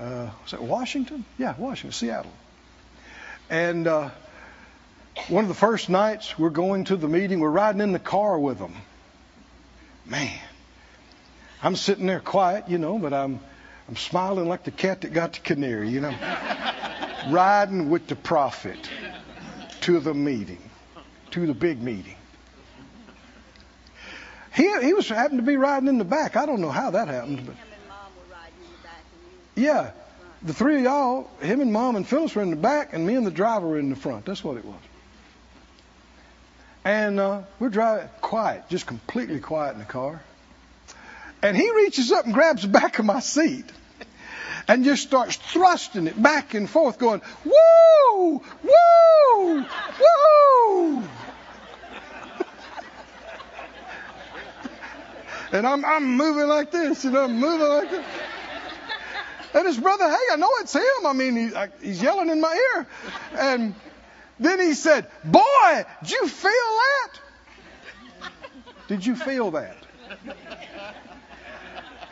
uh, 0.00 0.30
was 0.42 0.52
it 0.52 0.62
Washington? 0.62 1.24
Yeah, 1.38 1.54
Washington, 1.58 1.92
Seattle. 1.92 2.32
And 3.50 3.86
uh, 3.86 4.10
one 5.28 5.44
of 5.44 5.48
the 5.48 5.54
first 5.54 5.88
nights 5.88 6.38
we're 6.38 6.50
going 6.50 6.84
to 6.84 6.96
the 6.96 7.08
meeting, 7.08 7.40
we're 7.40 7.50
riding 7.50 7.80
in 7.80 7.92
the 7.92 7.98
car 7.98 8.38
with 8.38 8.58
him. 8.58 8.74
Man, 10.06 10.38
I'm 11.62 11.76
sitting 11.76 12.06
there 12.06 12.20
quiet, 12.20 12.68
you 12.68 12.78
know, 12.78 12.98
but 12.98 13.12
I'm 13.12 13.40
I'm 13.88 13.96
smiling 13.96 14.48
like 14.48 14.64
the 14.64 14.72
cat 14.72 15.02
that 15.02 15.12
got 15.12 15.34
the 15.34 15.40
canary, 15.40 15.90
you 15.90 16.00
know 16.00 16.10
riding 17.30 17.90
with 17.90 18.06
the 18.06 18.16
prophet 18.16 18.78
to 19.82 20.00
the 20.00 20.14
meeting, 20.14 20.70
to 21.32 21.46
the 21.46 21.54
big 21.54 21.82
meeting. 21.82 22.16
He, 24.54 24.72
he 24.80 24.94
was 24.94 25.08
happened 25.08 25.40
to 25.40 25.46
be 25.46 25.56
riding 25.56 25.88
in 25.88 25.98
the 25.98 26.04
back. 26.04 26.36
I 26.36 26.46
don't 26.46 26.60
know 26.60 26.70
how 26.70 26.90
that 26.92 27.08
happened, 27.08 27.46
but 27.46 27.56
yeah, 29.54 29.90
the 30.42 30.54
three 30.54 30.76
of 30.76 30.82
y'all, 30.82 31.30
him 31.40 31.60
and 31.60 31.72
mom 31.72 31.96
and 31.96 32.06
Phyllis 32.06 32.34
were 32.34 32.42
in 32.42 32.50
the 32.50 32.56
back, 32.56 32.92
and 32.92 33.06
me 33.06 33.14
and 33.16 33.26
the 33.26 33.30
driver 33.30 33.66
were 33.66 33.78
in 33.78 33.90
the 33.90 33.96
front. 33.96 34.24
That's 34.24 34.44
what 34.44 34.56
it 34.56 34.64
was. 34.64 34.80
And 36.84 37.18
uh, 37.18 37.42
we're 37.58 37.68
driving 37.68 38.08
quiet, 38.20 38.68
just 38.68 38.86
completely 38.86 39.40
quiet 39.40 39.72
in 39.72 39.80
the 39.80 39.84
car. 39.84 40.22
And 41.42 41.56
he 41.56 41.70
reaches 41.70 42.12
up 42.12 42.24
and 42.24 42.32
grabs 42.32 42.62
the 42.62 42.68
back 42.68 42.98
of 42.98 43.04
my 43.04 43.20
seat 43.20 43.64
and 44.68 44.84
just 44.84 45.02
starts 45.02 45.36
thrusting 45.36 46.06
it 46.06 46.20
back 46.20 46.54
and 46.54 46.68
forth, 46.68 46.98
going, 46.98 47.22
woo, 47.44 48.42
woo, 48.62 49.64
woo. 50.00 50.98
and 55.52 55.66
I'm, 55.66 55.84
I'm 55.84 56.16
moving 56.16 56.48
like 56.48 56.70
this, 56.70 57.04
and 57.04 57.16
I'm 57.16 57.38
moving 57.38 57.68
like 57.68 57.90
this. 57.90 58.04
And 59.54 59.66
his 59.66 59.78
brother, 59.78 60.08
hey, 60.08 60.32
I 60.32 60.36
know 60.36 60.50
it's 60.60 60.74
him. 60.74 61.06
I 61.06 61.14
mean, 61.14 61.34
he, 61.34 61.54
I, 61.54 61.68
he's 61.80 62.02
yelling 62.02 62.28
in 62.28 62.42
my 62.42 62.74
ear. 62.74 62.86
And 63.38 63.74
then 64.38 64.60
he 64.60 64.74
said, 64.74 65.06
Boy, 65.24 65.84
did 66.02 66.10
you 66.10 66.28
feel 66.28 66.50
that? 66.50 67.08
Did 68.88 69.06
you 69.06 69.16
feel 69.16 69.50
that? 69.52 69.76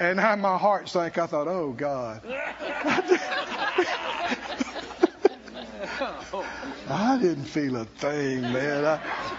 And 0.01 0.19
how 0.19 0.37
my 0.37 0.59
heart 0.59 0.89
sank, 0.89 1.19
I 1.19 1.27
thought, 1.27 1.47
oh, 1.47 1.73
God. 1.73 2.23
I 6.89 7.19
didn't 7.21 7.45
feel 7.45 7.77
a 7.77 7.85
thing, 7.85 8.43
man. 8.43 8.85
I, 8.85 8.95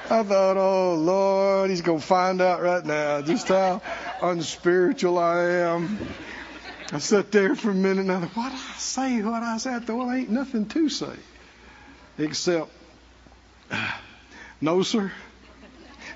I 0.09 0.23
thought, 0.23 0.57
oh, 0.57 0.95
Lord, 0.95 1.69
he's 1.69 1.81
going 1.81 1.99
to 1.99 2.05
find 2.05 2.41
out 2.41 2.61
right 2.61 2.85
now 2.85 3.21
just 3.21 3.49
how 3.49 3.81
unspiritual 4.21 5.17
I 5.17 5.43
am. 5.43 5.99
I 6.91 6.99
sat 6.99 7.31
there 7.31 7.55
for 7.55 7.71
a 7.71 7.75
minute 7.75 8.01
and 8.01 8.11
I 8.11 8.21
thought, 8.21 8.35
what 8.35 8.51
did 8.51 8.59
I 8.59 8.77
say, 8.77 9.21
what 9.21 9.43
I 9.43 9.57
thought, 9.57 9.89
well, 9.89 10.11
ain't 10.11 10.29
nothing 10.29 10.67
to 10.67 10.89
say. 10.89 11.15
Except, 12.17 12.71
no, 14.61 14.83
sir. 14.83 15.11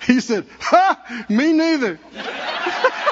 He 0.08 0.22
said, 0.22 0.48
ha, 0.60 1.26
me 1.30 1.52
neither. 1.54 2.00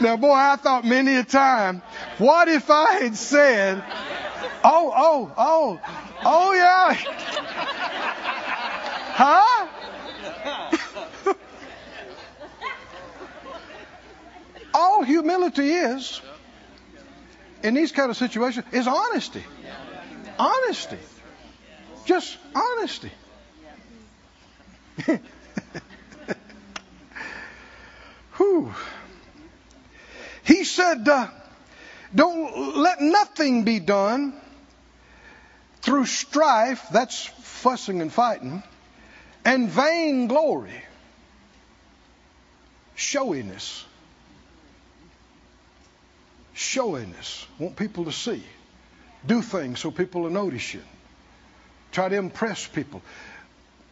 Now, 0.00 0.16
boy, 0.16 0.32
I 0.32 0.56
thought 0.56 0.84
many 0.84 1.16
a 1.16 1.24
time, 1.24 1.82
what 2.16 2.48
if 2.48 2.70
I 2.70 3.00
had 3.00 3.16
said, 3.16 3.84
oh, 4.64 4.92
oh, 4.96 5.30
oh, 5.36 5.80
oh, 6.24 6.54
yeah. 6.54 6.94
Huh? 9.12 9.66
All 14.72 15.02
humility 15.02 15.70
is, 15.70 16.22
in 17.62 17.74
these 17.74 17.92
kind 17.92 18.08
of 18.10 18.16
situations, 18.16 18.64
is 18.72 18.86
honesty. 18.86 19.44
Honesty. 20.38 20.96
Just 22.06 22.38
honesty. 22.54 23.10
Whew. 28.36 28.72
He 30.44 30.64
said, 30.64 31.08
uh, 31.08 31.28
Don't 32.14 32.76
let 32.76 33.00
nothing 33.00 33.64
be 33.64 33.80
done 33.80 34.34
through 35.82 36.06
strife, 36.06 36.86
that's 36.92 37.26
fussing 37.26 38.00
and 38.02 38.12
fighting, 38.12 38.62
and 39.44 39.68
vain 39.68 40.26
glory, 40.26 40.82
showiness. 42.94 43.84
Showiness. 46.54 47.46
Want 47.58 47.76
people 47.76 48.04
to 48.04 48.12
see. 48.12 48.42
Do 49.26 49.40
things 49.40 49.80
so 49.80 49.90
people 49.90 50.22
will 50.22 50.30
notice 50.30 50.74
you. 50.74 50.82
Try 51.92 52.08
to 52.08 52.16
impress 52.16 52.66
people. 52.66 53.02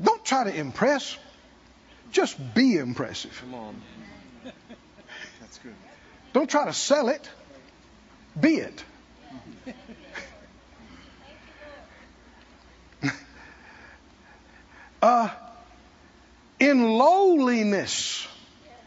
Don't 0.02 0.24
try 0.24 0.44
to 0.44 0.54
impress. 0.54 1.16
Just 2.12 2.36
be 2.54 2.76
impressive. 2.76 3.36
Come 3.40 3.54
on. 3.54 3.82
That's 5.40 5.58
good. 5.58 5.74
Don't 6.32 6.48
try 6.48 6.66
to 6.66 6.72
sell 6.72 7.08
it. 7.08 7.28
Be 8.38 8.56
it. 8.56 8.84
uh, 15.02 15.30
in 16.60 16.90
lowliness 16.92 18.26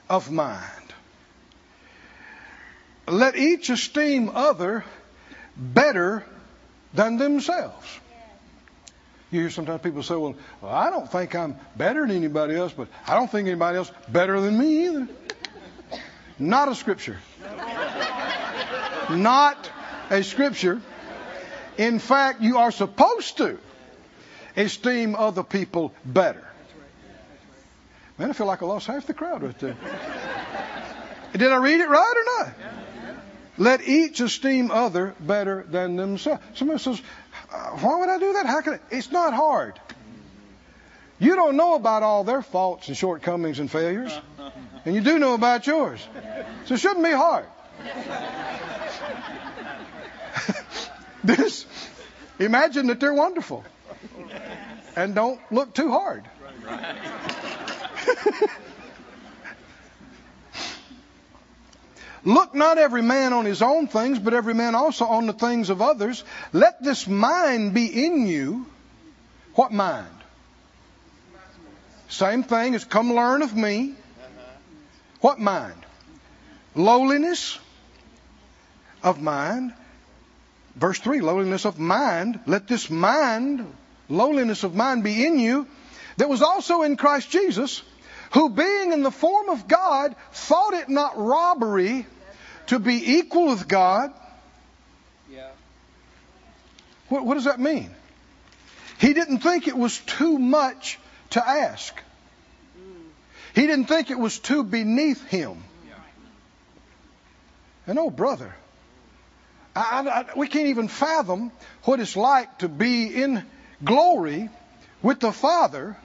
of 0.10 0.32
mind, 0.32 0.65
let 3.08 3.36
each 3.36 3.69
esteem 3.69 4.30
other 4.34 4.84
better 5.58 6.23
than 6.93 7.17
themselves. 7.17 7.99
You 9.32 9.41
hear 9.41 9.49
sometimes 9.49 9.82
people 9.82 10.04
say, 10.04 10.15
well, 10.15 10.36
well, 10.60 10.73
I 10.73 10.89
don't 10.89 11.10
think 11.10 11.34
I'm 11.36 11.56
better 11.77 12.06
than 12.06 12.15
anybody 12.17 12.56
else, 12.56 12.73
but 12.73 12.89
I 13.08 13.15
don't 13.15 13.32
think 13.32 13.47
anybody 13.47 13.77
else 13.77 13.91
better 14.10 14.41
than 14.41 14.58
me 14.58 14.88
either. 14.88 15.08
Not 16.38 16.67
a 16.67 16.75
scripture. 16.75 17.17
Not 19.15 19.69
a 20.10 20.24
scripture. 20.24 20.82
In 21.78 22.00
fact, 22.00 22.41
you 22.41 22.58
are 22.58 22.71
supposed 22.71 23.38
to 23.38 23.58
esteem 24.56 25.15
other 25.15 25.43
people 25.43 25.93
better. 26.06 26.45
Man, 28.17 28.30
I 28.30 28.34
feel 28.34 28.47
like 28.47 28.62
I 28.62 28.65
lost 28.65 28.88
half 28.88 29.08
the 29.08 29.13
crowd 29.13 29.41
right 29.43 29.58
there. 29.60 29.76
Did 31.34 31.52
I 31.52 31.58
read 31.58 31.80
it 31.80 31.89
right 31.89 32.13
or 32.17 32.43
not? 32.43 32.54
Let 33.58 33.88
each 33.88 34.19
esteem 34.19 34.71
other 34.71 35.15
better 35.19 35.65
than 35.67 35.95
themselves. 35.95 36.41
Somebody 36.56 36.80
says, 36.80 37.02
uh, 37.52 37.69
why 37.78 38.00
would 38.00 38.10
I 38.10 38.17
do 38.19 38.34
that? 38.34 38.45
How 38.45 38.62
can 38.62 38.74
I? 38.74 38.80
It's 38.89 39.12
not 39.12 39.34
hard. 39.34 39.80
You 41.19 41.36
don't 41.36 41.56
know 41.56 41.76
about 41.76 42.02
all 42.02 42.24
their 42.24 42.41
faults 42.41 42.88
and 42.88 42.97
shortcomings 42.97 43.60
and 43.60 43.69
failures, 43.69 44.12
and 44.86 44.95
you 44.95 45.02
do 45.02 45.19
know 45.19 45.36
about 45.36 45.67
yours. 45.67 46.00
So 46.65 46.74
it 46.74 46.80
shouldn't 46.80 47.04
be 47.06 47.12
hard. 47.12 47.45
this, 51.23 51.65
imagine 52.39 52.88
that 52.88 52.99
they're 52.99 53.13
wonderful, 53.13 53.63
and 54.95 55.15
don't 55.15 55.39
look 55.51 55.73
too 55.73 55.91
hard. 55.91 56.27
Look 62.23 62.53
not 62.53 62.77
every 62.77 63.01
man 63.01 63.34
on 63.34 63.45
his 63.45 63.62
own 63.62 63.88
things, 63.88 64.19
but 64.19 64.34
every 64.34 64.53
man 64.53 64.75
also 64.75 65.05
on 65.05 65.25
the 65.25 65.34
things 65.34 65.69
of 65.69 65.81
others. 65.81 66.23
Let 66.53 66.84
this 66.84 67.07
mind 67.07 67.73
be 67.73 68.05
in 68.05 68.27
you. 68.27 68.67
What 69.55 69.71
mind? 69.71 70.07
Same 72.10 72.43
thing 72.43 72.75
as 72.75 72.86
come 72.86 73.13
learn 73.13 73.41
of 73.41 73.55
me. 73.55 73.95
What 75.21 75.39
mind? 75.39 75.80
Lowliness 76.75 77.60
of 79.03 79.21
mind. 79.21 79.73
Verse 80.75 80.99
3 80.99 81.21
lowliness 81.21 81.65
of 81.65 81.79
mind. 81.79 82.39
Let 82.45 82.67
this 82.67 82.89
mind, 82.89 83.65
lowliness 84.10 84.63
of 84.63 84.75
mind, 84.75 85.03
be 85.03 85.25
in 85.25 85.39
you 85.39 85.67
that 86.17 86.29
was 86.29 86.41
also 86.41 86.84
in 86.84 86.97
Christ 86.97 87.29
Jesus, 87.29 87.84
who 88.31 88.49
being 88.49 88.93
in 88.93 89.03
the 89.03 89.12
form 89.12 89.49
of 89.49 89.67
God, 89.67 90.15
thought 90.31 90.73
it 90.73 90.89
not 90.89 91.17
robbery 91.17 92.05
to 92.67 92.79
be 92.79 93.17
equal 93.17 93.47
with 93.47 93.67
God. 93.67 94.13
Yeah. 95.29 95.49
What, 97.10 97.25
what 97.25 97.34
does 97.34 97.45
that 97.45 97.60
mean? 97.60 97.91
He 98.97 99.13
didn't 99.13 99.39
think 99.39 99.67
it 99.67 99.77
was 99.77 99.97
too 99.99 100.38
much 100.38 100.99
to 101.31 101.45
ask. 101.45 101.93
Mm. 102.77 103.01
He 103.55 103.67
didn't 103.67 103.86
think 103.86 104.12
it 104.12 104.19
was 104.19 104.39
too 104.39 104.63
beneath 104.63 105.25
him. 105.27 105.63
And 107.87 107.97
oh, 107.97 108.09
brother, 108.09 108.53
I, 109.75 110.25
I, 110.33 110.37
we 110.37 110.47
can't 110.47 110.67
even 110.67 110.87
fathom 110.87 111.51
what 111.83 111.99
it's 111.99 112.15
like 112.15 112.59
to 112.59 112.69
be 112.69 113.07
in 113.07 113.43
glory 113.83 114.49
with 115.01 115.19
the 115.19 115.31
Father 115.31 115.97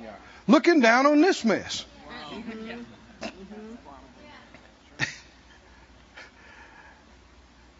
looking 0.47 0.81
down 0.81 1.07
on 1.07 1.21
this 1.21 1.45
mess. 1.45 1.85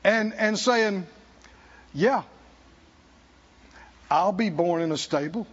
and 0.05 0.35
and 0.35 0.59
saying, 0.59 1.07
"Yeah, 1.95 2.23
I'll 4.11 4.33
be 4.33 4.51
born 4.51 4.83
in 4.83 4.93
a 4.93 4.97
stable, 4.97 5.47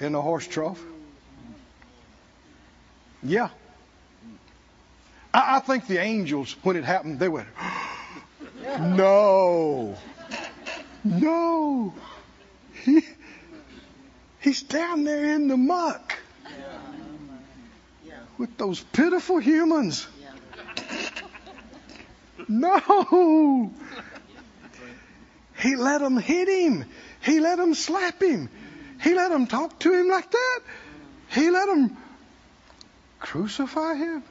in 0.00 0.14
a 0.14 0.20
horse 0.20 0.46
trough. 0.46 0.80
Yeah." 3.22 3.48
I, 5.34 5.56
I 5.56 5.58
think 5.58 5.88
the 5.88 5.98
angels, 5.98 6.54
when 6.62 6.76
it 6.76 6.84
happened, 6.84 7.18
they 7.18 7.28
went, 7.28 7.48
"No, 8.80 9.96
no, 11.02 11.92
he, 12.84 13.02
he's 14.40 14.62
down 14.62 15.04
there 15.04 15.34
in 15.34 15.48
the 15.48 15.56
muck." 15.56 16.18
With 18.36 18.56
those 18.56 18.80
pitiful 18.80 19.38
humans. 19.38 20.08
No. 22.48 23.72
He 25.60 25.76
let 25.76 26.00
them 26.00 26.16
hit 26.16 26.48
him. 26.48 26.84
He 27.20 27.38
let 27.38 27.58
them 27.58 27.74
slap 27.74 28.20
him. 28.20 28.48
He 29.00 29.14
let 29.14 29.30
them 29.30 29.46
talk 29.46 29.78
to 29.80 29.94
him 29.94 30.08
like 30.08 30.30
that. 30.30 30.60
He 31.30 31.48
let 31.50 31.66
them 31.66 31.96
crucify 33.20 33.94
him. 33.94 34.24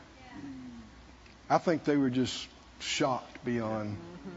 I 1.50 1.58
think 1.58 1.84
they 1.84 1.98
were 1.98 2.10
just 2.10 2.48
shocked 2.80 3.44
beyond. 3.46 3.98
Mm-hmm. 3.98 4.30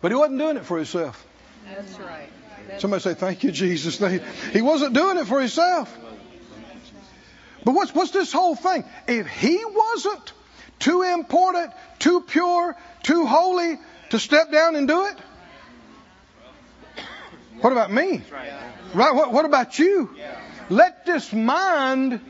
But 0.00 0.10
he 0.10 0.16
wasn't 0.16 0.38
doing 0.38 0.56
it 0.56 0.64
for 0.64 0.76
himself. 0.76 1.24
That's 1.66 1.98
right. 1.98 2.28
That's 2.68 2.82
Somebody 2.82 3.02
say, 3.02 3.14
Thank 3.14 3.44
you, 3.44 3.52
Jesus. 3.52 4.00
He 4.52 4.62
wasn't 4.62 4.94
doing 4.94 5.18
it 5.18 5.26
for 5.26 5.40
himself. 5.40 5.96
But 7.64 7.74
what's, 7.74 7.94
what's 7.94 8.10
this 8.10 8.32
whole 8.32 8.56
thing? 8.56 8.84
If 9.06 9.28
he 9.28 9.64
wasn't 9.64 10.32
too 10.80 11.02
important, 11.02 11.72
too 12.00 12.20
pure, 12.20 12.76
too 13.04 13.24
holy 13.24 13.78
to 14.10 14.18
step 14.18 14.50
down 14.50 14.74
and 14.74 14.88
do 14.88 15.06
it, 15.06 15.16
what 17.60 17.72
about 17.72 17.92
me? 17.92 18.22
Right? 18.94 19.14
What, 19.14 19.32
what 19.32 19.44
about 19.44 19.78
you? 19.78 20.10
Let 20.68 21.06
this 21.06 21.32
mind 21.32 22.20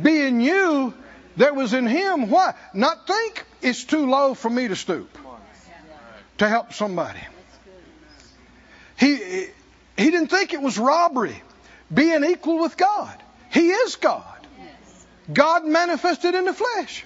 be 0.00 0.20
in 0.20 0.40
you 0.40 0.94
that 1.36 1.54
was 1.54 1.72
in 1.74 1.86
him. 1.86 2.30
Why? 2.30 2.54
Not 2.74 3.06
think 3.06 3.44
it's 3.62 3.84
too 3.84 4.08
low 4.08 4.34
for 4.34 4.50
me 4.50 4.68
to 4.68 4.76
stoop 4.76 5.16
to 6.38 6.48
help 6.48 6.72
somebody. 6.72 7.20
He, 8.98 9.16
he 9.96 10.10
didn't 10.10 10.28
think 10.28 10.52
it 10.54 10.60
was 10.60 10.78
robbery 10.78 11.42
being 11.92 12.24
equal 12.24 12.60
with 12.60 12.76
God. 12.76 13.22
He 13.50 13.68
is 13.68 13.96
God. 13.96 14.24
God 15.32 15.66
manifested 15.66 16.34
in 16.34 16.46
the 16.46 16.54
flesh. 16.54 17.04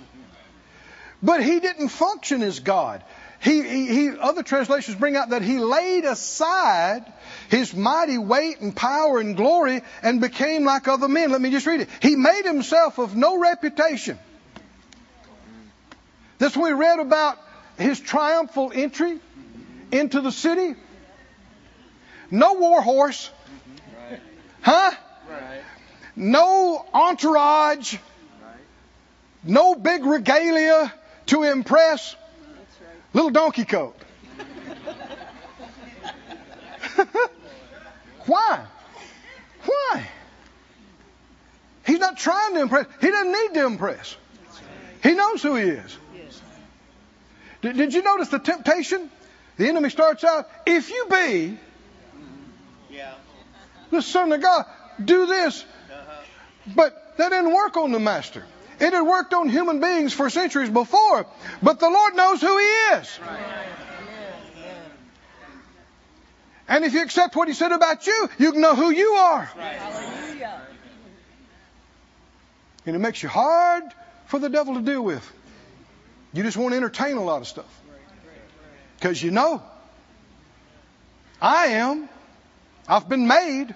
But 1.23 1.43
he 1.43 1.59
didn't 1.59 1.89
function 1.89 2.43
as 2.43 2.61
God. 2.61 3.03
He, 3.41 3.63
he, 3.63 3.87
he, 3.87 4.11
other 4.19 4.43
translations 4.43 4.97
bring 4.97 5.17
out 5.17 5.31
that 5.31 5.43
he 5.43 5.59
laid 5.59 6.05
aside 6.05 7.05
his 7.49 7.75
mighty 7.75 8.19
weight 8.19 8.61
and 8.61 8.75
power 8.75 9.19
and 9.19 9.37
glory 9.37 9.83
and 10.03 10.21
became 10.21 10.65
like 10.65 10.89
other 10.89 11.09
men. 11.09 11.31
Let 11.31 11.41
me 11.41 11.51
just 11.51 11.67
read 11.67 11.81
it. 11.81 11.89
He 12.01 12.17
made 12.17 12.45
himself 12.45 12.99
of 12.99 13.17
no 13.17 13.39
reputation. 13.39 14.19
What 16.39 16.57
we 16.57 16.73
read 16.73 17.01
about 17.01 17.39
his 17.79 17.99
triumphal 17.99 18.71
entry 18.75 19.19
into 19.91 20.21
the 20.21 20.31
city. 20.31 20.75
No 22.31 22.55
war 22.55 22.83
horse. 22.83 23.31
Huh? 24.61 24.93
No 26.17 26.85
entourage. 26.93 27.97
No 29.43 29.75
big 29.75 30.05
regalia 30.05 30.93
to 31.27 31.43
impress. 31.43 32.15
Little 33.13 33.31
donkey 33.31 33.65
coat. 33.65 33.97
Why? 38.27 38.65
Why? 39.65 40.09
He's 41.87 41.99
not 41.99 42.17
trying 42.17 42.55
to 42.55 42.63
impress. 42.63 42.87
He 43.01 43.11
doesn't 43.11 43.33
need 43.33 43.55
to 43.55 43.67
impress. 43.67 44.17
He 45.03 45.13
knows 45.13 45.43
who 45.43 45.57
he 45.57 45.65
is. 45.65 45.99
Did, 47.61 47.77
did 47.77 47.95
you 47.95 48.03
notice 48.03 48.29
the 48.29 48.39
temptation? 48.39 49.11
The 49.57 49.69
enemy 49.69 49.91
starts 49.91 50.25
out, 50.25 50.49
if 50.67 50.91
you 50.91 51.07
be 51.11 51.59
the 53.91 54.03
Son 54.03 54.33
of 54.33 54.43
God, 54.43 54.67
do 55.03 55.27
this. 55.27 55.65
But 56.75 57.17
that 57.19 57.31
didn't 57.31 57.53
work 57.53 57.77
on 57.77 57.93
the 57.93 58.01
Master. 58.01 58.45
It 58.81 58.93
had 58.93 59.03
worked 59.03 59.33
on 59.35 59.49
human 59.49 59.81
beings 59.81 60.13
for 60.13 60.29
centuries 60.31 60.71
before, 60.71 61.27
but 61.63 61.79
the 61.79 61.89
Lord 61.89 62.17
knows 62.17 62.41
who 62.41 62.59
He 62.59 62.65
is. 62.65 63.21
And 66.69 66.85
if 66.85 66.95
you 66.95 67.03
accept 67.03 67.37
what 67.37 67.49
He 67.49 67.55
said 67.55 67.73
about 67.73 68.07
you, 68.07 68.29
you 68.39 68.53
can 68.53 68.61
know 68.61 68.75
who 68.75 68.91
you 68.91 69.13
are. 69.13 69.43
Hallelujah. 69.43 70.63
And 72.87 72.97
it 72.97 72.99
makes 72.99 73.23
you 73.23 73.29
hard 73.29 73.85
for 74.27 74.39
the 74.39 74.49
devil 74.49 74.75
to 74.75 74.81
deal 74.81 75.03
with. 75.03 75.31
You 76.33 76.43
just 76.43 76.57
want 76.57 76.73
to 76.73 76.77
entertain 76.77 77.17
a 77.17 77.25
lot 77.25 77.41
of 77.41 77.47
stuff. 77.47 77.81
Because 78.97 79.23
you 79.23 79.31
know, 79.31 79.63
I 81.41 81.67
am, 81.67 82.09
I've 82.89 83.09
been 83.09 83.27
made 83.27 83.75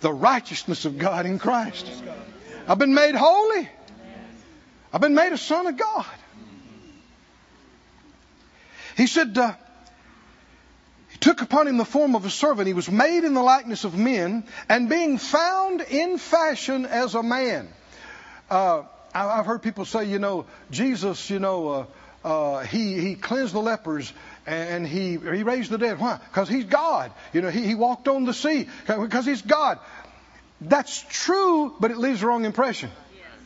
the 0.00 0.12
righteousness 0.12 0.84
of 0.84 0.98
God 0.98 1.26
in 1.26 1.38
Christ. 1.38 1.86
I've 2.66 2.78
been 2.78 2.94
made 2.94 3.14
holy. 3.14 3.68
I've 4.92 5.00
been 5.00 5.14
made 5.14 5.32
a 5.32 5.38
son 5.38 5.66
of 5.66 5.76
God. 5.76 6.06
He 8.96 9.06
said, 9.06 9.36
uh, 9.36 9.54
took 11.28 11.42
upon 11.42 11.68
him 11.68 11.76
the 11.76 11.84
form 11.84 12.14
of 12.16 12.24
a 12.24 12.30
servant. 12.30 12.66
He 12.66 12.72
was 12.72 12.90
made 12.90 13.22
in 13.22 13.34
the 13.34 13.42
likeness 13.42 13.84
of 13.84 13.94
men, 13.94 14.44
and 14.66 14.88
being 14.88 15.18
found 15.18 15.82
in 15.82 16.16
fashion 16.16 16.86
as 16.86 17.14
a 17.14 17.22
man. 17.22 17.68
Uh, 18.50 18.84
I- 19.14 19.38
I've 19.38 19.44
heard 19.44 19.62
people 19.62 19.84
say, 19.84 20.04
you 20.06 20.18
know, 20.18 20.46
Jesus, 20.70 21.28
you 21.28 21.38
know, 21.38 21.68
uh, 21.68 21.84
uh, 22.24 22.60
he 22.64 22.98
he 22.98 23.14
cleansed 23.14 23.52
the 23.52 23.60
lepers 23.60 24.10
and 24.46 24.86
he 24.86 25.18
he 25.18 25.42
raised 25.42 25.70
the 25.70 25.76
dead. 25.76 25.98
Why? 26.00 26.18
Because 26.30 26.48
he's 26.48 26.64
God. 26.64 27.12
You 27.34 27.42
know, 27.42 27.50
he 27.50 27.62
he 27.66 27.74
walked 27.74 28.08
on 28.08 28.24
the 28.24 28.32
sea 28.32 28.66
because 28.86 29.26
he's 29.26 29.42
God. 29.42 29.78
That's 30.62 31.04
true, 31.10 31.74
but 31.78 31.90
it 31.90 31.98
leaves 31.98 32.22
the 32.22 32.26
wrong 32.26 32.46
impression. 32.46 32.90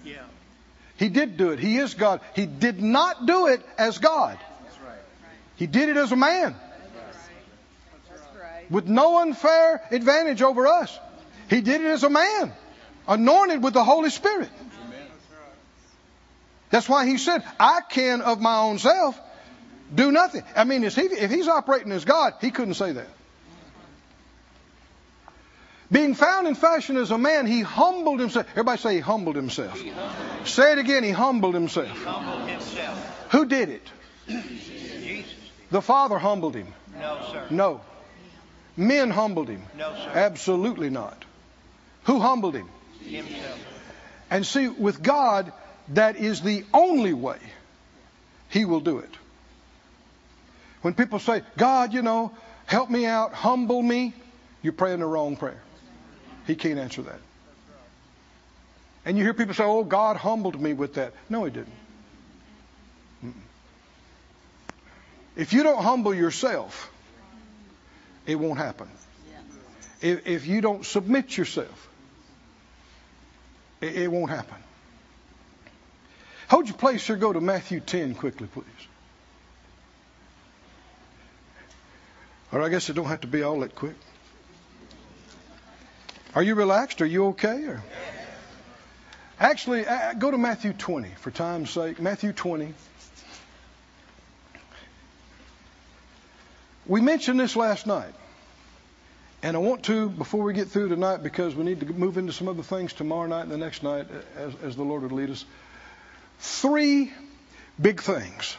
Yeah. 0.04 0.22
He 0.98 1.08
did 1.08 1.36
do 1.36 1.50
it. 1.50 1.58
He 1.58 1.78
is 1.78 1.94
God. 1.94 2.20
He 2.36 2.46
did 2.46 2.80
not 2.80 3.26
do 3.26 3.48
it 3.48 3.60
as 3.76 3.98
God. 3.98 4.38
Right. 4.86 4.98
He 5.56 5.66
did 5.66 5.88
it 5.88 5.96
as 5.96 6.12
a 6.12 6.16
man. 6.16 6.54
With 8.72 8.88
no 8.88 9.20
unfair 9.20 9.82
advantage 9.90 10.42
over 10.42 10.66
us. 10.66 10.98
He 11.48 11.60
did 11.60 11.82
it 11.82 11.86
as 11.86 12.02
a 12.02 12.10
man, 12.10 12.52
anointed 13.06 13.62
with 13.62 13.74
the 13.74 13.84
Holy 13.84 14.10
Spirit. 14.10 14.50
That's 16.70 16.88
why 16.88 17.06
he 17.06 17.18
said, 17.18 17.44
I 17.60 17.80
can 17.88 18.22
of 18.22 18.40
my 18.40 18.58
own 18.58 18.78
self 18.78 19.20
do 19.94 20.10
nothing. 20.10 20.42
I 20.56 20.64
mean, 20.64 20.84
if, 20.84 20.96
he, 20.96 21.02
if 21.02 21.30
he's 21.30 21.48
operating 21.48 21.92
as 21.92 22.06
God, 22.06 22.34
he 22.40 22.50
couldn't 22.50 22.74
say 22.74 22.92
that. 22.92 23.08
Being 25.90 26.14
found 26.14 26.46
in 26.46 26.54
fashion 26.54 26.96
as 26.96 27.10
a 27.10 27.18
man, 27.18 27.46
he 27.46 27.60
humbled 27.60 28.18
himself. 28.18 28.46
Everybody 28.52 28.80
say 28.80 28.94
he 28.94 29.00
humbled 29.00 29.36
himself. 29.36 29.78
Say 30.46 30.72
it 30.72 30.78
again, 30.78 31.04
he 31.04 31.10
humbled 31.10 31.52
himself. 31.52 31.90
Humbled 32.04 32.48
himself. 32.48 33.28
Who 33.32 33.44
did 33.44 33.68
it? 33.68 33.86
Jesus. 34.26 35.34
The 35.70 35.82
Father 35.82 36.18
humbled 36.18 36.54
him. 36.54 36.72
No, 36.98 37.18
sir. 37.30 37.46
No. 37.50 37.80
Men 38.76 39.10
humbled 39.10 39.48
him. 39.48 39.62
No, 39.76 39.94
sir. 39.94 40.10
Absolutely 40.14 40.90
not. 40.90 41.24
Who 42.04 42.20
humbled 42.20 42.54
him? 42.54 42.68
Himself. 43.04 43.58
And 44.30 44.46
see, 44.46 44.68
with 44.68 45.02
God, 45.02 45.52
that 45.88 46.16
is 46.16 46.40
the 46.40 46.64
only 46.72 47.12
way 47.12 47.38
He 48.48 48.64
will 48.64 48.80
do 48.80 48.98
it. 48.98 49.10
When 50.80 50.94
people 50.94 51.18
say, 51.18 51.42
God, 51.56 51.92
you 51.92 52.02
know, 52.02 52.32
help 52.66 52.90
me 52.90 53.06
out, 53.06 53.32
humble 53.32 53.82
me, 53.82 54.14
you're 54.62 54.72
praying 54.72 55.00
the 55.00 55.06
wrong 55.06 55.36
prayer. 55.36 55.60
He 56.46 56.54
can't 56.54 56.78
answer 56.78 57.02
that. 57.02 57.20
And 59.04 59.18
you 59.18 59.24
hear 59.24 59.34
people 59.34 59.54
say, 59.54 59.64
oh, 59.64 59.84
God 59.84 60.16
humbled 60.16 60.60
me 60.60 60.72
with 60.72 60.94
that. 60.94 61.12
No, 61.28 61.44
He 61.44 61.50
didn't. 61.50 61.72
If 65.34 65.52
you 65.52 65.62
don't 65.62 65.82
humble 65.82 66.14
yourself, 66.14 66.91
it 68.26 68.36
won't 68.36 68.58
happen. 68.58 68.88
If, 70.00 70.26
if 70.26 70.46
you 70.46 70.60
don't 70.60 70.84
submit 70.84 71.36
yourself, 71.36 71.88
it, 73.80 73.96
it 73.96 74.10
won't 74.10 74.30
happen. 74.30 74.56
Hold 76.48 76.68
your 76.68 76.76
place 76.76 77.06
here. 77.06 77.16
Go 77.16 77.32
to 77.32 77.40
Matthew 77.40 77.80
10 77.80 78.14
quickly, 78.14 78.46
please. 78.46 78.66
Or 82.52 82.60
I 82.60 82.68
guess 82.68 82.90
it 82.90 82.92
don't 82.92 83.06
have 83.06 83.22
to 83.22 83.26
be 83.26 83.42
all 83.42 83.60
that 83.60 83.74
quick. 83.74 83.94
Are 86.34 86.42
you 86.42 86.54
relaxed? 86.54 87.00
Are 87.00 87.06
you 87.06 87.26
okay? 87.28 87.64
Or? 87.64 87.82
Actually, 89.38 89.86
uh, 89.86 90.14
go 90.14 90.30
to 90.30 90.38
Matthew 90.38 90.72
20 90.72 91.08
for 91.20 91.30
time's 91.30 91.70
sake. 91.70 92.00
Matthew 92.00 92.32
20. 92.32 92.74
We 96.86 97.00
mentioned 97.00 97.38
this 97.38 97.56
last 97.56 97.86
night. 97.86 98.14
And 99.44 99.56
I 99.56 99.58
want 99.58 99.84
to, 99.84 100.08
before 100.08 100.44
we 100.44 100.52
get 100.52 100.68
through 100.68 100.88
tonight, 100.88 101.22
because 101.22 101.56
we 101.56 101.64
need 101.64 101.80
to 101.80 101.86
move 101.86 102.16
into 102.16 102.32
some 102.32 102.48
other 102.48 102.62
things 102.62 102.92
tomorrow 102.92 103.26
night 103.26 103.42
and 103.42 103.50
the 103.50 103.58
next 103.58 103.82
night 103.82 104.06
as, 104.36 104.54
as 104.62 104.76
the 104.76 104.84
Lord 104.84 105.02
would 105.02 105.12
lead 105.12 105.30
us. 105.30 105.44
Three 106.38 107.12
big 107.80 108.00
things 108.00 108.56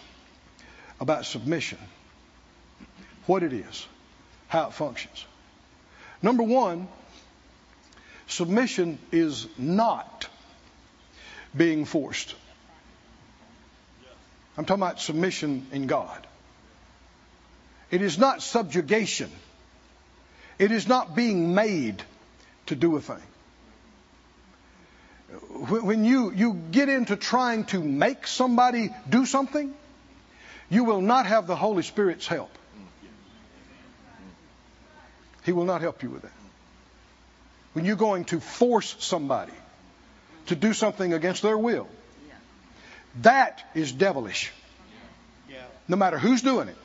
about 0.99 1.25
submission 1.25 1.77
what 3.25 3.43
it 3.43 3.53
is, 3.53 3.87
how 4.47 4.67
it 4.67 4.73
functions. 4.73 5.25
Number 6.21 6.43
one, 6.43 6.87
submission 8.27 8.99
is 9.11 9.47
not 9.57 10.27
being 11.55 11.85
forced. 11.85 12.35
I'm 14.57 14.65
talking 14.65 14.83
about 14.83 14.99
submission 14.99 15.67
in 15.71 15.87
God. 15.87 16.27
It 17.93 18.01
is 18.01 18.17
not 18.17 18.41
subjugation. 18.41 19.29
It 20.57 20.71
is 20.71 20.87
not 20.87 21.15
being 21.15 21.53
made 21.53 22.01
to 22.65 22.75
do 22.75 22.95
a 22.95 22.99
thing. 22.99 23.21
When 25.69 26.03
you, 26.03 26.31
you 26.31 26.59
get 26.71 26.89
into 26.89 27.15
trying 27.15 27.65
to 27.65 27.79
make 27.79 28.25
somebody 28.25 28.89
do 29.07 29.27
something, 29.27 29.75
you 30.71 30.85
will 30.85 31.01
not 31.01 31.27
have 31.27 31.45
the 31.45 31.55
Holy 31.55 31.83
Spirit's 31.83 32.25
help. 32.25 32.49
He 35.43 35.51
will 35.51 35.65
not 35.65 35.81
help 35.81 36.01
you 36.01 36.09
with 36.09 36.23
that. 36.23 36.39
When 37.73 37.85
you're 37.85 37.95
going 37.95 38.25
to 38.25 38.39
force 38.39 38.95
somebody 39.01 39.53
to 40.47 40.55
do 40.55 40.73
something 40.73 41.13
against 41.13 41.43
their 41.43 41.59
will, 41.59 41.87
that 43.21 43.63
is 43.75 43.91
devilish. 43.91 44.51
No 45.87 45.95
matter 45.95 46.17
who's 46.17 46.41
doing 46.41 46.69
it, 46.69 46.77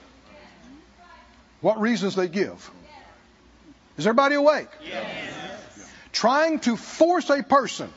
what 1.61 1.81
reasons 1.81 2.15
they 2.15 2.29
give. 2.29 2.71
Is 3.97 4.07
everybody 4.07 4.37
awake? 4.37 4.69
Trying 6.13 6.61
to 6.61 6.77
force 6.77 7.29
a 7.31 7.43
person 7.43 7.93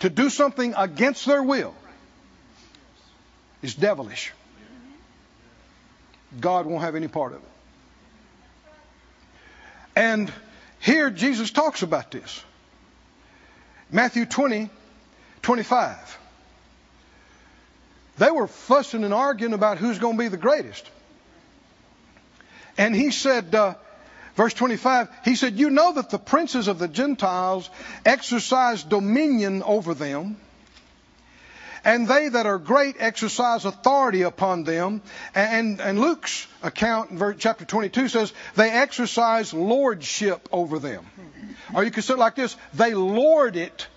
to 0.00 0.10
do 0.10 0.30
something 0.30 0.74
against 0.76 1.26
their 1.26 1.42
will 1.42 1.74
is 3.62 3.74
devilish. 3.74 4.32
God 6.40 6.66
won't 6.66 6.82
have 6.82 6.94
any 6.94 7.08
part 7.08 7.32
of 7.32 7.38
it. 7.38 7.48
And 9.96 10.32
here 10.80 11.10
Jesus 11.10 11.50
talks 11.50 11.82
about 11.82 12.10
this. 12.10 12.42
Matthew 13.90 14.26
20, 14.26 14.70
25. 15.42 16.18
They 18.18 18.30
were 18.30 18.46
fussing 18.46 19.04
and 19.04 19.14
arguing 19.14 19.54
about 19.54 19.78
who's 19.78 19.98
going 19.98 20.16
to 20.16 20.22
be 20.22 20.28
the 20.28 20.36
greatest. 20.36 20.88
And 22.78 22.94
he 22.94 23.10
said, 23.10 23.54
uh, 23.54 23.74
verse 24.36 24.54
25, 24.54 25.08
he 25.24 25.34
said, 25.34 25.58
You 25.58 25.68
know 25.68 25.94
that 25.94 26.10
the 26.10 26.18
princes 26.18 26.68
of 26.68 26.78
the 26.78 26.86
Gentiles 26.86 27.68
exercise 28.06 28.84
dominion 28.84 29.64
over 29.64 29.94
them, 29.94 30.36
and 31.84 32.06
they 32.06 32.28
that 32.28 32.46
are 32.46 32.58
great 32.58 32.96
exercise 33.00 33.64
authority 33.64 34.22
upon 34.22 34.62
them. 34.62 35.02
And, 35.34 35.80
and 35.80 35.98
Luke's 35.98 36.46
account 36.62 37.10
in 37.10 37.18
verse, 37.18 37.36
chapter 37.38 37.64
22 37.64 38.08
says, 38.08 38.32
They 38.54 38.70
exercise 38.70 39.52
lordship 39.52 40.48
over 40.52 40.78
them. 40.78 41.04
Or 41.74 41.82
you 41.82 41.90
could 41.90 42.04
say 42.04 42.14
it 42.14 42.18
like 42.18 42.36
this 42.36 42.56
they 42.74 42.94
lord 42.94 43.56
it 43.56 43.88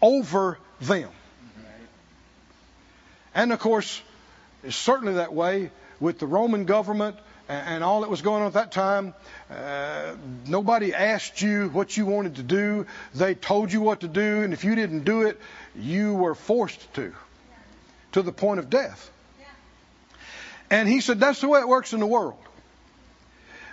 over 0.00 0.58
them. 0.80 1.10
And 3.34 3.52
of 3.52 3.58
course, 3.58 4.00
it's 4.62 4.76
certainly 4.76 5.14
that 5.14 5.32
way 5.32 5.70
with 6.00 6.18
the 6.18 6.26
Roman 6.26 6.64
government 6.64 7.16
and 7.48 7.82
all 7.82 8.02
that 8.02 8.10
was 8.10 8.22
going 8.22 8.42
on 8.42 8.48
at 8.48 8.52
that 8.54 8.72
time. 8.72 9.14
Uh, 9.50 10.14
nobody 10.46 10.94
asked 10.94 11.40
you 11.40 11.68
what 11.70 11.96
you 11.96 12.04
wanted 12.06 12.36
to 12.36 12.42
do. 12.42 12.86
They 13.14 13.34
told 13.34 13.72
you 13.72 13.80
what 13.80 14.00
to 14.00 14.08
do, 14.08 14.42
and 14.42 14.52
if 14.52 14.64
you 14.64 14.74
didn't 14.74 15.04
do 15.04 15.22
it, 15.22 15.40
you 15.74 16.14
were 16.14 16.34
forced 16.34 16.92
to, 16.94 17.14
to 18.12 18.22
the 18.22 18.32
point 18.32 18.60
of 18.60 18.68
death. 18.68 19.10
And 20.70 20.88
he 20.88 21.00
said 21.00 21.18
that's 21.18 21.40
the 21.40 21.48
way 21.48 21.60
it 21.60 21.68
works 21.68 21.94
in 21.94 22.00
the 22.00 22.06
world. 22.06 22.36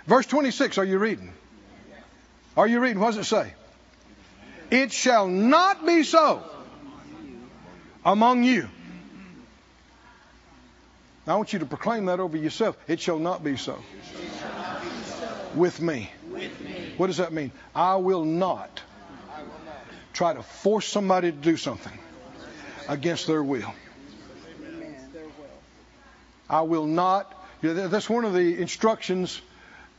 Verse 0.06 0.26
26, 0.26 0.78
are 0.78 0.84
you 0.84 0.98
reading? 0.98 1.32
Are 2.56 2.66
you 2.66 2.80
reading? 2.80 3.00
What 3.00 3.14
does 3.14 3.18
it 3.18 3.24
say? 3.24 3.52
It 4.70 4.92
shall 4.92 5.28
not 5.28 5.84
be 5.84 6.02
so 6.02 6.42
among 8.04 8.44
you. 8.44 8.68
I 11.26 11.34
want 11.34 11.52
you 11.52 11.58
to 11.58 11.66
proclaim 11.66 12.06
that 12.06 12.20
over 12.20 12.36
yourself. 12.36 12.76
It 12.86 13.00
shall 13.00 13.18
not 13.18 13.42
be 13.42 13.56
so. 13.56 13.78
With 15.54 15.80
me. 15.80 16.10
What 16.96 17.08
does 17.08 17.16
that 17.16 17.32
mean? 17.32 17.50
I 17.74 17.96
will 17.96 18.24
not 18.24 18.80
try 20.12 20.32
to 20.32 20.42
force 20.42 20.86
somebody 20.86 21.32
to 21.32 21.36
do 21.36 21.56
something 21.56 21.98
against 22.88 23.26
their 23.26 23.42
will. 23.42 23.74
I 26.48 26.62
will 26.62 26.86
not. 26.86 27.32
You 27.60 27.74
know, 27.74 27.88
that's 27.88 28.08
one 28.08 28.24
of 28.24 28.32
the 28.32 28.60
instructions 28.60 29.40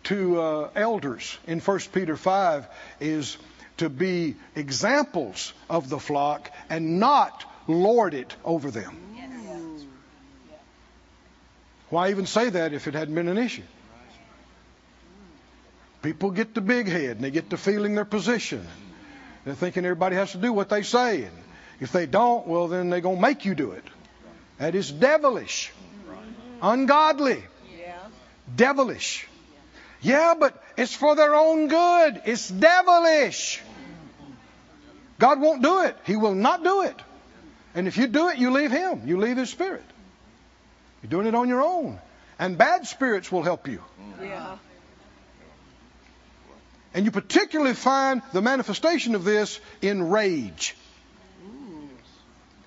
to 0.04 0.40
uh, 0.40 0.70
elders 0.76 1.38
in 1.46 1.60
1 1.60 1.80
Peter 1.92 2.16
5 2.16 2.68
is 3.02 3.38
to 3.78 3.90
be 3.90 4.36
examples 4.56 5.54
of 5.70 5.90
the 5.90 6.00
flock 6.00 6.52
and 6.70 7.00
not 7.00 7.44
lord 7.68 8.14
it 8.14 8.34
over 8.46 8.72
them. 8.72 8.98
Why 11.90 12.10
even 12.10 12.26
say 12.26 12.50
that 12.50 12.74
if 12.74 12.88
it 12.88 12.94
hadn't 12.94 13.16
been 13.16 13.28
an 13.28 13.38
issue? 13.38 13.64
People 16.02 16.32
get 16.32 16.54
the 16.54 16.62
big 16.62 16.88
head 16.88 17.18
and 17.18 17.22
they 17.22 17.32
get 17.32 17.50
to 17.50 17.58
feeling 17.58 17.96
their 17.96 18.06
position. 18.06 18.66
They're 19.46 19.56
thinking 19.56 19.86
everybody 19.86 20.16
has 20.16 20.32
to 20.34 20.38
do 20.38 20.52
what 20.54 20.70
they 20.70 20.84
say. 20.84 21.24
And 21.24 21.36
if 21.80 21.92
they 21.92 22.06
don't, 22.06 22.48
well, 22.48 22.68
then 22.68 22.90
they're 22.90 23.02
going 23.02 23.16
to 23.16 23.22
make 23.22 23.46
you 23.46 23.56
do 23.56 23.72
it. 23.72 23.84
That 24.58 24.76
is 24.76 24.92
devilish, 24.92 25.72
ungodly, 26.62 27.44
devilish. 28.56 29.28
Yeah, 30.02 30.34
but 30.40 30.62
it's 30.78 30.94
for 30.94 31.16
their 31.16 31.36
own 31.36 31.68
good. 31.68 32.22
It's 32.26 32.50
devilish. 32.50 33.62
God 35.20 35.40
won't 35.40 35.62
do 35.62 35.82
it. 35.82 35.98
He 36.06 36.16
will 36.16 36.36
not 36.36 36.64
do 36.64 36.84
it. 36.84 36.96
And 37.74 37.88
if 37.88 37.98
you 37.98 38.08
do 38.08 38.30
it, 38.30 38.38
you 38.38 38.52
leave 38.52 38.72
Him. 38.72 39.04
You 39.06 39.18
leave 39.18 39.38
His 39.38 39.50
Spirit. 39.50 39.84
You're 41.02 41.10
doing 41.10 41.28
it 41.28 41.36
on 41.36 41.48
your 41.50 41.62
own. 41.62 42.00
And 42.40 42.58
bad 42.58 42.88
spirits 42.88 43.32
will 43.32 43.44
help 43.44 43.68
you. 43.68 43.82
Yeah. 44.22 44.58
And 46.94 47.06
you 47.06 47.12
particularly 47.12 47.74
find 47.74 48.22
the 48.34 48.42
manifestation 48.42 49.16
of 49.16 49.24
this 49.24 49.60
in 49.82 50.10
rage. 50.10 50.76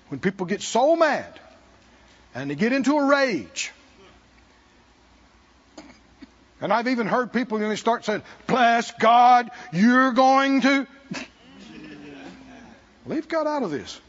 When 0.09 0.19
people 0.19 0.45
get 0.45 0.61
so 0.61 0.95
mad 0.95 1.39
and 2.35 2.49
they 2.49 2.55
get 2.55 2.73
into 2.73 2.97
a 2.97 3.05
rage. 3.05 3.71
And 6.61 6.71
I've 6.71 6.87
even 6.87 7.07
heard 7.07 7.33
people 7.33 7.57
when 7.57 7.69
they 7.69 7.75
start 7.75 8.05
saying, 8.05 8.21
Bless 8.45 8.91
God, 8.91 9.49
you're 9.73 10.11
going 10.11 10.61
to. 10.61 10.87
Leave 13.07 13.27
God 13.27 13.47
out 13.47 13.63
of 13.63 13.71
this. 13.71 13.99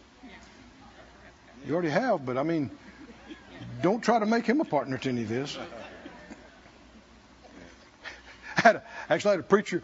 You 1.67 1.75
already 1.75 1.91
have, 1.91 2.27
but 2.27 2.37
I 2.37 2.43
mean, 2.43 2.71
don't 3.83 4.03
try 4.03 4.19
to 4.19 4.27
make 4.27 4.47
him 4.47 4.61
a 4.61 4.65
partner 4.65 4.99
to 4.99 5.09
any 5.09 5.23
of 5.23 5.29
this. 5.29 5.59
I 8.57 8.61
had 8.61 8.77
a, 8.77 8.83
actually, 9.09 9.29
I 9.31 9.33
had 9.33 9.41
a 9.41 9.45
preacher 9.45 9.83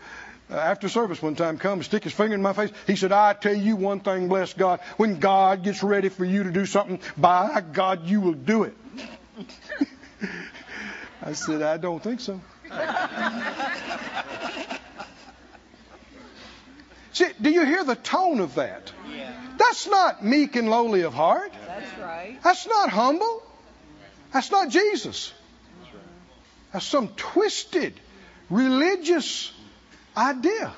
uh, 0.51 0.55
after 0.55 0.89
service 0.89 1.21
one 1.21 1.35
time 1.35 1.59
come 1.59 1.75
and 1.75 1.85
stick 1.85 2.05
his 2.05 2.13
finger 2.13 2.35
in 2.35 2.41
my 2.43 2.53
face. 2.53 2.71
He 2.87 2.97
said, 2.97 3.13
I 3.13 3.35
tell 3.35 3.55
you 3.55 3.77
one 3.77 4.01
thing, 4.01 4.29
bless 4.29 4.55
God. 4.55 4.81
When 4.97 5.19
God 5.19 5.63
gets 5.63 5.83
ready 5.83 6.09
for 6.09 6.25
you 6.25 6.45
to 6.45 6.51
do 6.51 6.65
something, 6.65 7.01
by 7.17 7.63
God, 7.73 8.07
you 8.07 8.21
will 8.21 8.33
do 8.33 8.63
it. 8.65 8.75
I 11.23 11.33
said, 11.33 11.63
I 11.63 11.77
don't 11.77 12.03
think 12.03 12.21
so. 12.21 12.41
See, 17.13 17.27
do 17.41 17.51
you 17.51 17.65
hear 17.65 17.85
the 17.85 17.97
tone 17.97 18.41
of 18.41 18.55
that? 18.55 18.93
Yeah. 19.11 19.33
That's 19.59 19.87
not 19.89 20.25
meek 20.25 20.55
and 20.57 20.71
lowly 20.71 21.03
of 21.03 21.15
heart. 21.15 21.53
That's 21.67 21.99
right. 21.99 22.39
That's 22.45 22.67
not 22.67 22.91
humble. 22.91 23.43
That's 24.33 24.51
not 24.51 24.69
Jesus. 24.69 25.33
That's 26.73 26.87
some 26.87 27.09
twisted 27.09 27.99
religious 28.51 29.53
idea. 30.17 30.73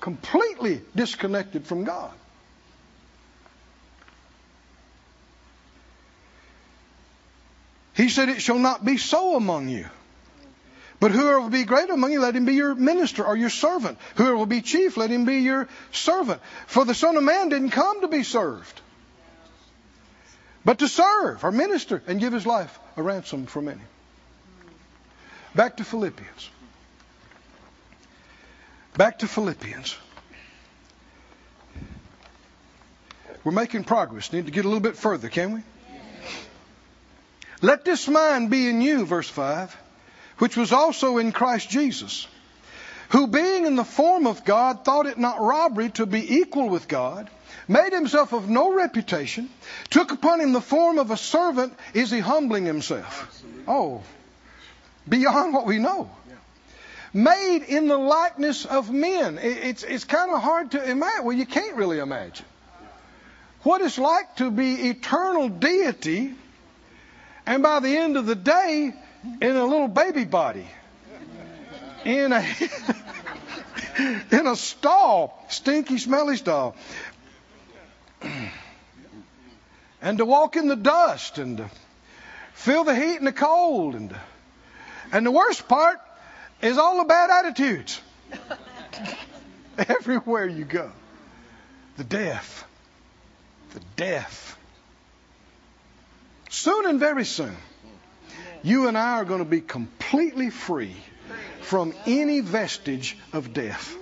Completely 0.00 0.80
disconnected 0.94 1.66
from 1.66 1.84
God. 1.84 2.12
He 7.94 8.08
said, 8.08 8.30
It 8.30 8.40
shall 8.40 8.58
not 8.58 8.84
be 8.84 8.96
so 8.96 9.36
among 9.36 9.68
you. 9.68 9.86
But 11.00 11.12
whoever 11.12 11.40
will 11.40 11.50
be 11.50 11.64
great 11.64 11.88
among 11.88 12.12
you, 12.12 12.20
let 12.20 12.36
him 12.36 12.44
be 12.44 12.54
your 12.54 12.74
minister 12.74 13.24
or 13.24 13.36
your 13.36 13.48
servant. 13.50 13.98
Whoever 14.16 14.36
will 14.36 14.46
be 14.46 14.60
chief, 14.60 14.98
let 14.98 15.10
him 15.10 15.24
be 15.24 15.38
your 15.38 15.66
servant. 15.92 16.42
For 16.66 16.84
the 16.84 16.94
Son 16.94 17.16
of 17.16 17.22
Man 17.22 17.48
didn't 17.48 17.70
come 17.70 18.02
to 18.02 18.08
be 18.08 18.22
served, 18.22 18.80
but 20.64 20.80
to 20.80 20.88
serve 20.88 21.44
or 21.44 21.52
minister 21.52 22.02
and 22.06 22.20
give 22.20 22.32
his 22.32 22.46
life 22.46 22.78
a 22.96 23.02
ransom 23.02 23.46
for 23.46 23.62
many. 23.62 23.80
Back 25.54 25.78
to 25.78 25.84
Philippians. 25.84 26.50
Back 28.96 29.20
to 29.20 29.26
Philippians. 29.26 29.96
We're 33.42 33.52
making 33.52 33.84
progress. 33.84 34.32
Need 34.32 34.46
to 34.46 34.52
get 34.52 34.64
a 34.64 34.68
little 34.68 34.82
bit 34.82 34.96
further, 34.96 35.28
can 35.28 35.54
we? 35.54 35.60
Let 37.62 37.84
this 37.84 38.08
mind 38.08 38.50
be 38.50 38.68
in 38.68 38.80
you, 38.80 39.06
verse 39.06 39.28
5, 39.28 39.76
which 40.38 40.56
was 40.56 40.72
also 40.72 41.18
in 41.18 41.32
Christ 41.32 41.68
Jesus, 41.68 42.26
who 43.10 43.26
being 43.26 43.66
in 43.66 43.76
the 43.76 43.84
form 43.84 44.26
of 44.26 44.44
God 44.44 44.84
thought 44.84 45.06
it 45.06 45.18
not 45.18 45.40
robbery 45.40 45.90
to 45.90 46.06
be 46.06 46.38
equal 46.38 46.68
with 46.68 46.88
God, 46.88 47.28
made 47.66 47.92
himself 47.92 48.32
of 48.32 48.48
no 48.48 48.72
reputation, 48.72 49.48
took 49.90 50.12
upon 50.12 50.40
him 50.40 50.52
the 50.52 50.60
form 50.60 50.98
of 50.98 51.10
a 51.10 51.16
servant, 51.16 51.74
is 51.92 52.10
he 52.10 52.20
humbling 52.20 52.64
himself? 52.64 53.42
Oh, 53.66 54.02
beyond 55.08 55.54
what 55.54 55.66
we 55.66 55.78
know. 55.78 56.10
Made 57.12 57.64
in 57.64 57.88
the 57.88 57.98
likeness 57.98 58.64
of 58.64 58.92
men. 58.92 59.38
It's, 59.42 59.82
it's 59.82 60.04
kind 60.04 60.32
of 60.32 60.40
hard 60.40 60.70
to 60.72 60.90
imagine. 60.90 61.24
Well, 61.24 61.36
you 61.36 61.46
can't 61.46 61.74
really 61.74 61.98
imagine 61.98 62.46
what 63.62 63.80
it's 63.80 63.98
like 63.98 64.36
to 64.36 64.50
be 64.50 64.88
eternal 64.88 65.48
deity 65.48 66.32
and 67.44 67.62
by 67.62 67.80
the 67.80 67.96
end 67.96 68.16
of 68.16 68.26
the 68.26 68.36
day 68.36 68.92
in 69.40 69.56
a 69.56 69.64
little 69.64 69.88
baby 69.88 70.24
body 70.24 70.66
in 72.04 72.32
a 72.32 72.40
in 74.30 74.46
a 74.46 74.56
stall, 74.56 75.44
stinky, 75.48 75.98
smelly 75.98 76.36
stall. 76.36 76.76
And 80.02 80.16
to 80.16 80.24
walk 80.24 80.56
in 80.56 80.66
the 80.66 80.76
dust 80.76 81.36
and 81.36 81.58
to 81.58 81.70
feel 82.54 82.84
the 82.84 82.94
heat 82.94 83.16
and 83.16 83.26
the 83.26 83.32
cold 83.32 83.94
and 83.94 84.16
and 85.12 85.26
the 85.26 85.30
worst 85.30 85.68
part 85.68 86.00
is 86.62 86.78
all 86.78 86.98
the 86.98 87.04
bad 87.04 87.30
attitudes. 87.30 88.00
Everywhere 89.78 90.46
you 90.46 90.64
go. 90.64 90.90
The 91.96 92.04
death. 92.04 92.64
The 93.74 93.80
death. 93.96 94.56
Soon 96.48 96.86
and 96.86 96.98
very 96.98 97.24
soon, 97.24 97.56
you 98.62 98.88
and 98.88 98.96
I 98.96 99.18
are 99.18 99.24
going 99.24 99.40
to 99.40 99.44
be 99.44 99.60
completely 99.60 100.50
free 100.50 100.96
from 101.62 101.94
any 102.06 102.40
vestige 102.40 103.16
of 103.32 103.52
death. 103.52 103.96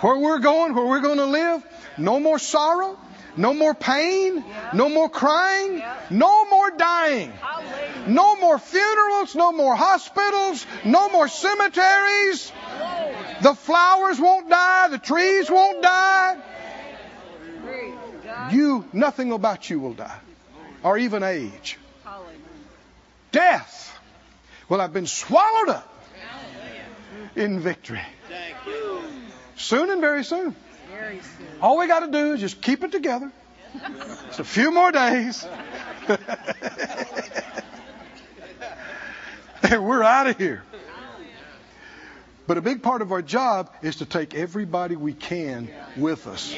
Where 0.00 0.18
we're 0.18 0.38
going, 0.38 0.74
where 0.74 0.86
we're 0.86 1.00
going 1.00 1.18
to 1.18 1.26
live, 1.26 1.62
no 1.96 2.20
more 2.20 2.38
sorrow, 2.38 2.98
no 3.36 3.52
more 3.52 3.74
pain, 3.74 4.44
no 4.72 4.88
more 4.88 5.08
crying, 5.08 5.82
no 6.10 6.44
more 6.48 6.70
dying, 6.70 7.32
no 8.06 8.36
more 8.36 8.58
funerals, 8.58 9.34
no 9.34 9.52
more 9.52 9.74
hospitals, 9.74 10.66
no 10.84 11.08
more 11.08 11.28
cemeteries. 11.28 12.52
The 13.42 13.54
flowers 13.54 14.18
won't 14.20 14.48
die, 14.48 14.88
the 14.88 14.98
trees 14.98 15.50
won't 15.50 15.82
die. 15.82 16.36
You, 18.52 18.84
nothing 18.92 19.32
about 19.32 19.68
you 19.68 19.80
will 19.80 19.94
die, 19.94 20.18
or 20.82 20.98
even 20.98 21.22
age. 21.22 21.78
Death 23.32 23.95
will 24.68 24.80
have 24.80 24.92
been 24.92 25.06
swallowed 25.06 25.68
up 25.68 25.92
in 27.34 27.60
victory. 27.60 28.00
Soon 29.56 29.90
and 29.90 30.00
very 30.00 30.24
soon. 30.24 30.54
Very 30.90 31.20
soon. 31.20 31.46
All 31.60 31.78
we 31.78 31.86
got 31.86 32.00
to 32.00 32.10
do 32.10 32.34
is 32.34 32.40
just 32.40 32.60
keep 32.60 32.84
it 32.84 32.92
together. 32.92 33.30
It's 34.28 34.38
a 34.38 34.44
few 34.44 34.70
more 34.70 34.90
days. 34.90 35.46
and 39.62 39.84
we're 39.84 40.02
out 40.02 40.26
of 40.26 40.38
here. 40.38 40.62
But 42.46 42.58
a 42.58 42.62
big 42.62 42.82
part 42.82 43.02
of 43.02 43.10
our 43.12 43.22
job 43.22 43.72
is 43.82 43.96
to 43.96 44.06
take 44.06 44.34
everybody 44.34 44.94
we 44.94 45.12
can 45.14 45.68
with 45.96 46.26
us. 46.26 46.56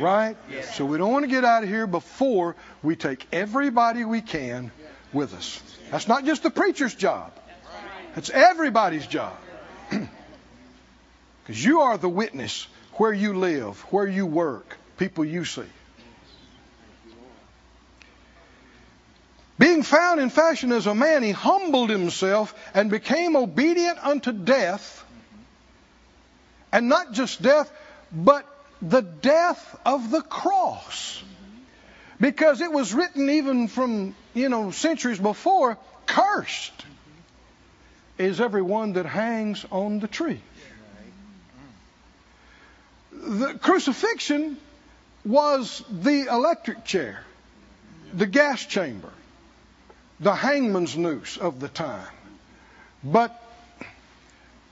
Right? 0.00 0.36
So 0.72 0.84
we 0.84 0.98
don't 0.98 1.12
want 1.12 1.24
to 1.24 1.30
get 1.30 1.44
out 1.44 1.62
of 1.62 1.68
here 1.68 1.86
before 1.86 2.56
we 2.82 2.96
take 2.96 3.26
everybody 3.32 4.04
we 4.04 4.20
can 4.20 4.72
with 5.12 5.34
us. 5.34 5.60
That's 5.90 6.08
not 6.08 6.24
just 6.24 6.42
the 6.42 6.50
preacher's 6.50 6.94
job. 6.94 7.32
It's 8.16 8.30
everybody's 8.30 9.06
job. 9.06 9.36
Because 11.42 11.64
you 11.64 11.80
are 11.80 11.98
the 11.98 12.08
witness 12.08 12.68
where 12.92 13.12
you 13.12 13.34
live, 13.34 13.80
where 13.92 14.06
you 14.06 14.26
work, 14.26 14.76
people 14.96 15.24
you 15.24 15.44
see. 15.44 15.64
Being 19.58 19.82
found 19.82 20.20
in 20.20 20.30
fashion 20.30 20.72
as 20.72 20.86
a 20.86 20.94
man, 20.94 21.22
he 21.22 21.30
humbled 21.30 21.90
himself 21.90 22.54
and 22.74 22.90
became 22.90 23.36
obedient 23.36 23.98
unto 24.04 24.32
death. 24.32 25.04
And 26.72 26.88
not 26.88 27.12
just 27.12 27.42
death, 27.42 27.70
but 28.12 28.46
the 28.80 29.02
death 29.02 29.80
of 29.84 30.10
the 30.10 30.22
cross. 30.22 31.22
Because 32.20 32.60
it 32.60 32.72
was 32.72 32.94
written 32.94 33.30
even 33.30 33.68
from, 33.68 34.14
you 34.34 34.48
know, 34.48 34.70
centuries 34.70 35.18
before, 35.18 35.78
cursed 36.06 36.72
is 38.18 38.40
everyone 38.40 38.94
that 38.94 39.06
hangs 39.06 39.64
on 39.70 40.00
the 40.00 40.08
tree. 40.08 40.40
The 43.12 43.54
crucifixion 43.54 44.56
was 45.24 45.84
the 45.90 46.26
electric 46.30 46.84
chair, 46.84 47.24
the 48.12 48.26
gas 48.26 48.64
chamber, 48.64 49.10
the 50.20 50.34
hangman's 50.34 50.96
noose 50.96 51.36
of 51.36 51.60
the 51.60 51.68
time, 51.68 52.06
but 53.04 53.38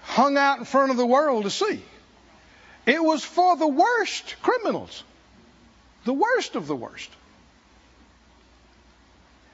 hung 0.03 0.37
out 0.37 0.59
in 0.59 0.65
front 0.65 0.91
of 0.91 0.97
the 0.97 1.07
world 1.07 1.45
to 1.45 1.51
see. 1.51 1.83
It 2.87 3.03
was 3.03 3.25
for 3.25 3.57
the 3.57 3.69
worst 3.69 4.37
criminals, 4.43 5.05
the 6.05 6.15
worst 6.15 6.57
of 6.57 6.67
the 6.67 6.75
worst. 6.75 7.11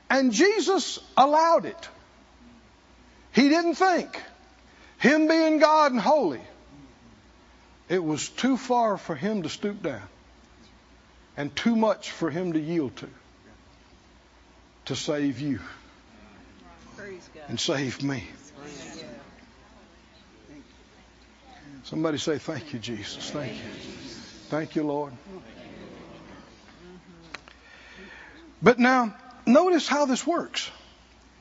And 0.09 0.33
Jesus 0.33 0.99
allowed 1.17 1.67
it. 1.67 1.89
He 3.33 3.49
didn't 3.49 3.75
think, 3.75 4.21
Him 4.99 5.29
being 5.29 5.59
God 5.59 5.93
and 5.93 6.01
holy, 6.01 6.41
it 7.89 8.03
was 8.03 8.29
too 8.29 8.57
far 8.57 8.97
for 8.97 9.15
Him 9.15 9.43
to 9.43 9.49
stoop 9.49 9.83
down 9.83 10.09
and 11.37 11.55
too 11.55 11.77
much 11.77 12.11
for 12.11 12.31
Him 12.31 12.55
to 12.55 12.61
yield 12.61 12.97
to 12.97 13.09
to 14.87 14.97
save 14.97 15.41
you 15.41 15.59
and 17.49 17.59
save 17.59 18.03
me. 18.03 18.25
Somebody 21.85 22.19
say, 22.19 22.39
Thank 22.39 22.73
you, 22.73 22.79
Jesus. 22.79 23.31
Thank 23.31 23.53
you. 23.53 23.71
Thank 24.49 24.77
you, 24.77 24.85
Lord. 24.85 25.13
But 28.63 28.79
now, 28.79 29.15
notice 29.47 29.89
how 29.89 30.07
this 30.07 30.27
works. 30.27 30.71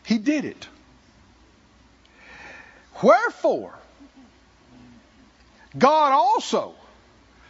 He 0.06 0.18
did 0.18 0.45
it. 0.45 0.68
Wherefore, 3.01 3.74
God 5.78 6.14
also 6.14 6.76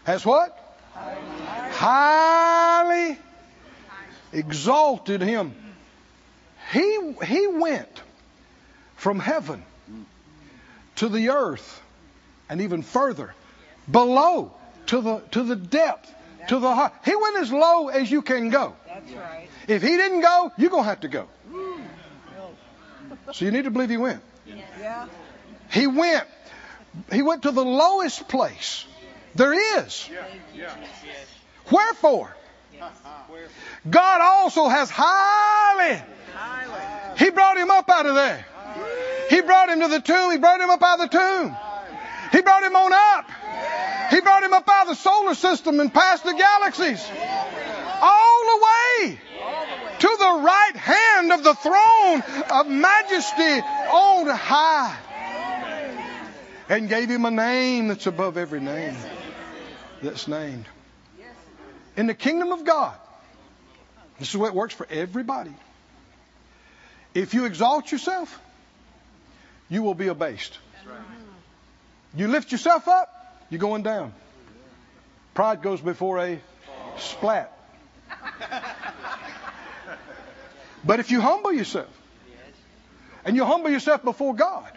has 0.06 0.26
what? 0.26 0.58
Highly 0.93 3.18
exalted 4.32 5.22
him. 5.22 5.53
He, 6.72 7.14
he 7.24 7.47
went 7.47 8.01
from 8.95 9.20
heaven 9.20 9.64
to 10.95 11.10
the 11.10 11.30
earth 11.30 11.82
and 12.49 12.62
even 12.62 12.82
further 12.82 13.34
below 13.89 14.53
to 14.88 15.01
the, 15.01 15.20
to 15.32 15.43
the 15.43 15.56
depth, 15.56 16.14
to 16.49 16.59
the 16.59 16.73
heart. 16.73 16.93
He 17.03 17.15
went 17.15 17.37
as 17.37 17.51
low 17.51 17.89
as 17.89 18.09
you 18.09 18.21
can 18.21 18.49
go. 18.49 18.75
That's 18.87 19.11
right. 19.11 19.47
If 19.67 19.81
he 19.81 19.89
didn't 19.89 20.21
go, 20.21 20.51
you're 20.57 20.69
going 20.69 20.83
to 20.83 20.89
have 20.89 21.01
to 21.01 21.07
go. 21.07 21.27
Mm. 21.51 21.81
So 23.33 23.45
you 23.45 23.51
need 23.51 23.63
to 23.65 23.71
believe 23.71 23.89
he 23.89 23.97
went. 23.97 24.21
Yeah. 24.45 25.07
He 25.71 25.87
went. 25.87 26.27
He 27.11 27.21
went 27.21 27.43
to 27.43 27.51
the 27.51 27.65
lowest 27.65 28.27
place 28.29 28.85
there 29.35 29.53
is. 29.79 30.09
Wherefore, 31.71 32.35
God 33.89 34.21
also 34.21 34.67
has 34.67 34.89
highly. 34.89 36.01
Highly. 36.33 37.19
He 37.19 37.29
brought 37.31 37.57
him 37.57 37.69
up 37.69 37.89
out 37.89 38.05
of 38.05 38.15
there. 38.15 38.45
He 39.29 39.41
brought 39.41 39.69
him 39.69 39.81
to 39.81 39.87
the 39.87 39.99
tomb. 39.99 40.31
He 40.31 40.37
brought 40.37 40.61
him 40.61 40.69
up 40.69 40.81
out 40.81 40.99
of 40.99 41.09
the 41.09 41.17
tomb. 41.17 41.57
He 42.36 42.41
brought 42.41 42.63
him 42.63 42.75
on 42.75 42.91
up. 42.91 44.11
He 44.11 44.19
brought 44.19 44.43
him 44.43 44.53
up 44.53 44.67
out 44.67 44.83
of 44.83 44.88
the 44.89 44.95
solar 44.95 45.36
system 45.36 45.79
and 45.79 45.93
past 45.93 46.25
the 46.25 46.33
galaxies. 46.33 47.01
All 48.01 48.41
the 48.45 48.65
way 48.65 49.19
to 49.99 50.07
the 50.19 50.41
right 50.43 50.75
hand 50.75 51.31
of 51.31 51.45
the 51.45 51.53
throne 51.53 52.23
of 52.51 52.67
majesty 52.67 53.61
on 53.89 54.27
high. 54.27 54.97
And 56.67 56.89
gave 56.89 57.09
him 57.09 57.23
a 57.23 57.31
name 57.31 57.88
that's 57.88 58.05
above 58.05 58.36
every 58.36 58.59
name 58.59 58.97
that's 60.01 60.27
named. 60.27 60.65
In 61.95 62.07
the 62.07 62.13
kingdom 62.13 62.51
of 62.51 62.65
God, 62.65 62.97
this 64.19 64.36
is 64.36 64.41
it 64.41 64.53
works 64.53 64.73
for 64.73 64.86
everybody. 64.89 65.53
If 67.13 67.33
you 67.33 67.45
exalt 67.45 67.93
yourself, 67.93 68.41
you 69.69 69.83
will 69.83 69.93
be 69.93 70.07
abased. 70.07 70.57
You 72.16 72.28
lift 72.30 72.51
yourself 72.51 72.88
up, 72.88 73.43
you're 73.49 73.59
going 73.59 73.84
down. 73.84 74.13
Pride 75.34 75.61
goes 75.61 75.82
before 75.82 76.20
a 76.20 76.39
splat. 76.97 77.51
But 80.86 80.99
if 80.99 81.11
you 81.11 81.20
humble 81.20 81.51
yourself, 81.51 81.89
and 83.26 83.36
you 83.36 83.43
humble 83.43 83.70
yourself 83.70 84.03
before 84.03 84.36
God, 84.36 84.72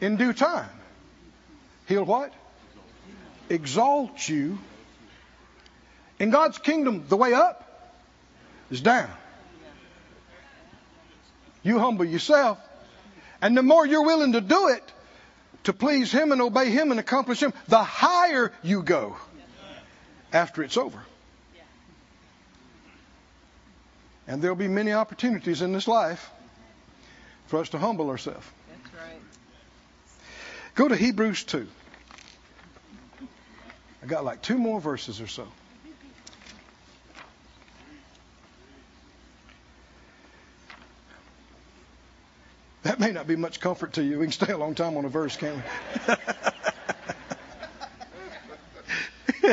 in 0.00 0.16
due 0.16 0.32
time, 0.32 0.70
he'll 1.86 2.04
what? 2.04 2.32
Exalt 3.48 4.28
you. 4.28 4.58
In 6.18 6.30
God's 6.30 6.58
kingdom, 6.58 7.04
the 7.08 7.16
way 7.16 7.32
up 7.34 7.62
is 8.70 8.80
down. 8.80 9.10
You 11.62 11.78
humble 11.78 12.06
yourself, 12.06 12.58
and 13.40 13.56
the 13.56 13.62
more 13.62 13.86
you're 13.86 14.04
willing 14.04 14.32
to 14.32 14.40
do 14.40 14.68
it 14.68 14.82
to 15.66 15.72
please 15.72 16.12
Him 16.12 16.32
and 16.32 16.40
obey 16.40 16.70
Him 16.70 16.90
and 16.92 16.98
accomplish 16.98 17.42
Him, 17.42 17.52
the 17.68 17.82
higher 17.82 18.52
you 18.62 18.82
go 18.82 19.16
after 20.32 20.62
it's 20.62 20.76
over. 20.76 20.98
And 24.28 24.40
there'll 24.40 24.56
be 24.56 24.68
many 24.68 24.92
opportunities 24.92 25.62
in 25.62 25.72
this 25.72 25.86
life 25.86 26.30
for 27.46 27.60
us 27.60 27.68
to 27.70 27.78
humble 27.78 28.10
ourselves. 28.10 28.46
That's 28.68 28.94
right. 28.94 29.20
Go 30.74 30.88
to 30.88 30.96
Hebrews 30.96 31.44
2. 31.44 31.66
I 34.02 34.06
got 34.06 34.24
like 34.24 34.42
two 34.42 34.58
more 34.58 34.80
verses 34.80 35.20
or 35.20 35.26
so. 35.26 35.46
That 42.86 43.00
may 43.00 43.10
not 43.10 43.26
be 43.26 43.34
much 43.34 43.58
comfort 43.58 43.94
to 43.94 44.04
you. 44.04 44.20
We 44.20 44.26
can 44.26 44.32
stay 44.32 44.52
a 44.52 44.56
long 44.56 44.76
time 44.76 44.96
on 44.96 45.04
a 45.04 45.08
verse, 45.08 45.36
can't 45.36 45.60
we? 46.06 46.14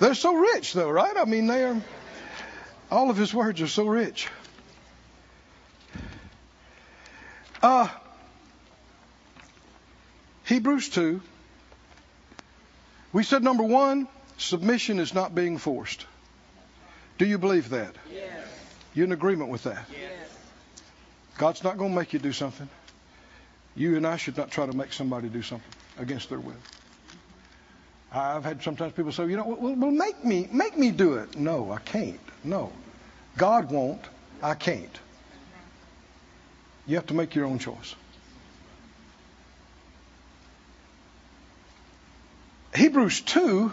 They're 0.00 0.14
so 0.14 0.34
rich, 0.34 0.74
though, 0.74 0.90
right? 0.90 1.16
I 1.16 1.24
mean, 1.24 1.46
they 1.46 1.64
are. 1.64 1.80
All 2.90 3.08
of 3.08 3.16
his 3.16 3.32
words 3.32 3.62
are 3.62 3.68
so 3.68 3.86
rich. 3.86 4.28
Uh, 7.62 7.88
Hebrews 10.44 10.90
2. 10.90 11.22
We 13.14 13.22
said 13.22 13.42
number 13.42 13.64
one, 13.64 14.08
submission 14.36 14.98
is 14.98 15.14
not 15.14 15.34
being 15.34 15.56
forced. 15.56 16.04
Do 17.16 17.24
you 17.24 17.38
believe 17.38 17.70
that? 17.70 17.94
Yes. 18.12 18.46
You 18.92 19.04
in 19.04 19.12
agreement 19.12 19.48
with 19.48 19.62
that? 19.62 19.86
Yes. 19.90 20.23
God's 21.38 21.64
not 21.64 21.78
going 21.78 21.90
to 21.90 21.96
make 21.96 22.12
you 22.12 22.18
do 22.18 22.32
something. 22.32 22.68
You 23.74 23.96
and 23.96 24.06
I 24.06 24.16
should 24.16 24.36
not 24.36 24.50
try 24.50 24.66
to 24.66 24.76
make 24.76 24.92
somebody 24.92 25.28
do 25.28 25.42
something 25.42 25.72
against 25.98 26.28
their 26.28 26.38
will. 26.38 26.54
I've 28.12 28.44
had 28.44 28.62
sometimes 28.62 28.92
people 28.92 29.10
say, 29.10 29.26
you 29.26 29.36
know, 29.36 29.44
well, 29.44 29.74
well 29.74 29.90
make 29.90 30.24
me 30.24 30.48
make 30.52 30.78
me 30.78 30.92
do 30.92 31.14
it. 31.14 31.36
No, 31.36 31.72
I 31.72 31.78
can't. 31.78 32.20
No. 32.44 32.72
God 33.36 33.72
won't. 33.72 34.02
I 34.40 34.54
can't. 34.54 35.00
You 36.86 36.96
have 36.96 37.06
to 37.06 37.14
make 37.14 37.34
your 37.34 37.46
own 37.46 37.58
choice. 37.58 37.96
Hebrews 42.74 43.20
2, 43.22 43.72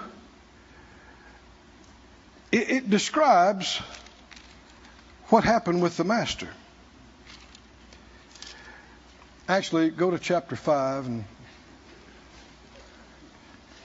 it, 2.51 2.69
it 2.69 2.89
describes 2.89 3.77
what 5.29 5.43
happened 5.43 5.81
with 5.81 5.97
the 5.97 6.03
master. 6.03 6.49
Actually, 9.51 9.89
go 9.89 10.09
to 10.09 10.17
chapter 10.17 10.55
5, 10.55 11.07
and 11.07 11.25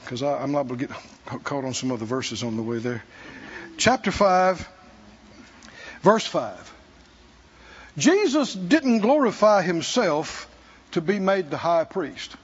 because 0.05 0.23
I'm 0.23 0.53
liable 0.53 0.77
to 0.77 0.87
get 0.87 0.97
caught 1.43 1.65
on 1.65 1.75
some 1.75 1.91
other 1.91 2.05
verses 2.05 2.45
on 2.45 2.57
the 2.57 2.63
way 2.63 2.79
there. 2.79 3.03
Chapter 3.77 4.13
5, 4.13 4.69
verse 6.03 6.25
5. 6.25 6.73
Jesus 7.99 8.55
didn't 8.55 9.01
glorify 9.01 9.63
himself 9.63 10.49
to 10.93 11.01
be 11.01 11.19
made 11.19 11.51
the 11.51 11.57
high 11.57 11.83
priest. 11.83 12.37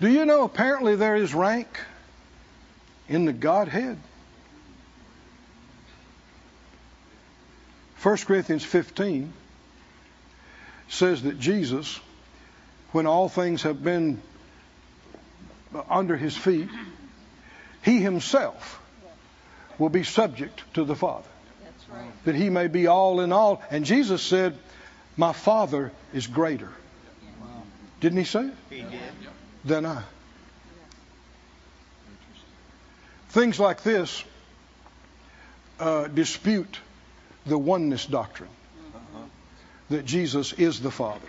Do 0.00 0.10
you 0.10 0.26
know 0.26 0.42
apparently 0.42 0.96
there 0.96 1.14
is 1.14 1.32
rank 1.32 1.68
in 3.08 3.24
the 3.24 3.32
Godhead? 3.32 3.98
1 8.02 8.16
Corinthians 8.18 8.64
15 8.64 9.32
says 10.88 11.22
that 11.22 11.38
Jesus, 11.40 11.98
when 12.92 13.06
all 13.06 13.28
things 13.28 13.62
have 13.62 13.82
been 13.82 14.20
under 15.90 16.16
his 16.16 16.36
feet, 16.36 16.68
he 17.82 18.00
himself 18.00 18.80
will 19.78 19.88
be 19.88 20.04
subject 20.04 20.62
to 20.74 20.84
the 20.84 20.94
Father. 20.94 21.28
Right. 21.90 22.24
That 22.24 22.34
he 22.34 22.50
may 22.50 22.68
be 22.68 22.86
all 22.86 23.20
in 23.20 23.32
all. 23.32 23.62
And 23.70 23.84
Jesus 23.84 24.22
said, 24.22 24.58
My 25.16 25.32
Father 25.32 25.90
is 26.12 26.26
greater. 26.26 26.70
Didn't 28.00 28.18
he 28.18 28.24
say 28.24 28.46
it? 28.46 28.54
He 28.70 28.82
did. 28.82 29.00
Than 29.64 29.86
I. 29.86 30.02
Things 33.30 33.58
like 33.58 33.82
this 33.82 34.22
uh, 35.80 36.08
dispute 36.08 36.78
the 37.48 37.58
oneness 37.58 38.06
doctrine 38.06 38.50
that 39.90 40.04
Jesus 40.04 40.52
is 40.52 40.80
the 40.80 40.90
Father. 40.90 41.26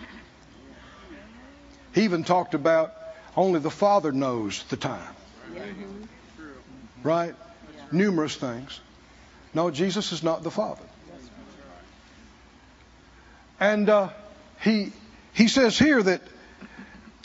He 1.94 2.04
even 2.04 2.24
talked 2.24 2.54
about 2.54 2.94
only 3.36 3.60
the 3.60 3.72
Father 3.72 4.12
knows 4.12 4.64
the 4.70 4.78
time. 4.78 5.16
Right? 7.04 7.36
Numerous 7.92 8.36
things. 8.36 8.80
No, 9.54 9.72
Jesus 9.72 10.12
is 10.12 10.22
not 10.22 10.44
the 10.44 10.52
Father. 10.52 10.84
And 13.60 13.90
uh, 13.90 14.10
he 14.62 14.92
he 15.34 15.48
says 15.48 15.78
here 15.78 16.02
that 16.02 16.22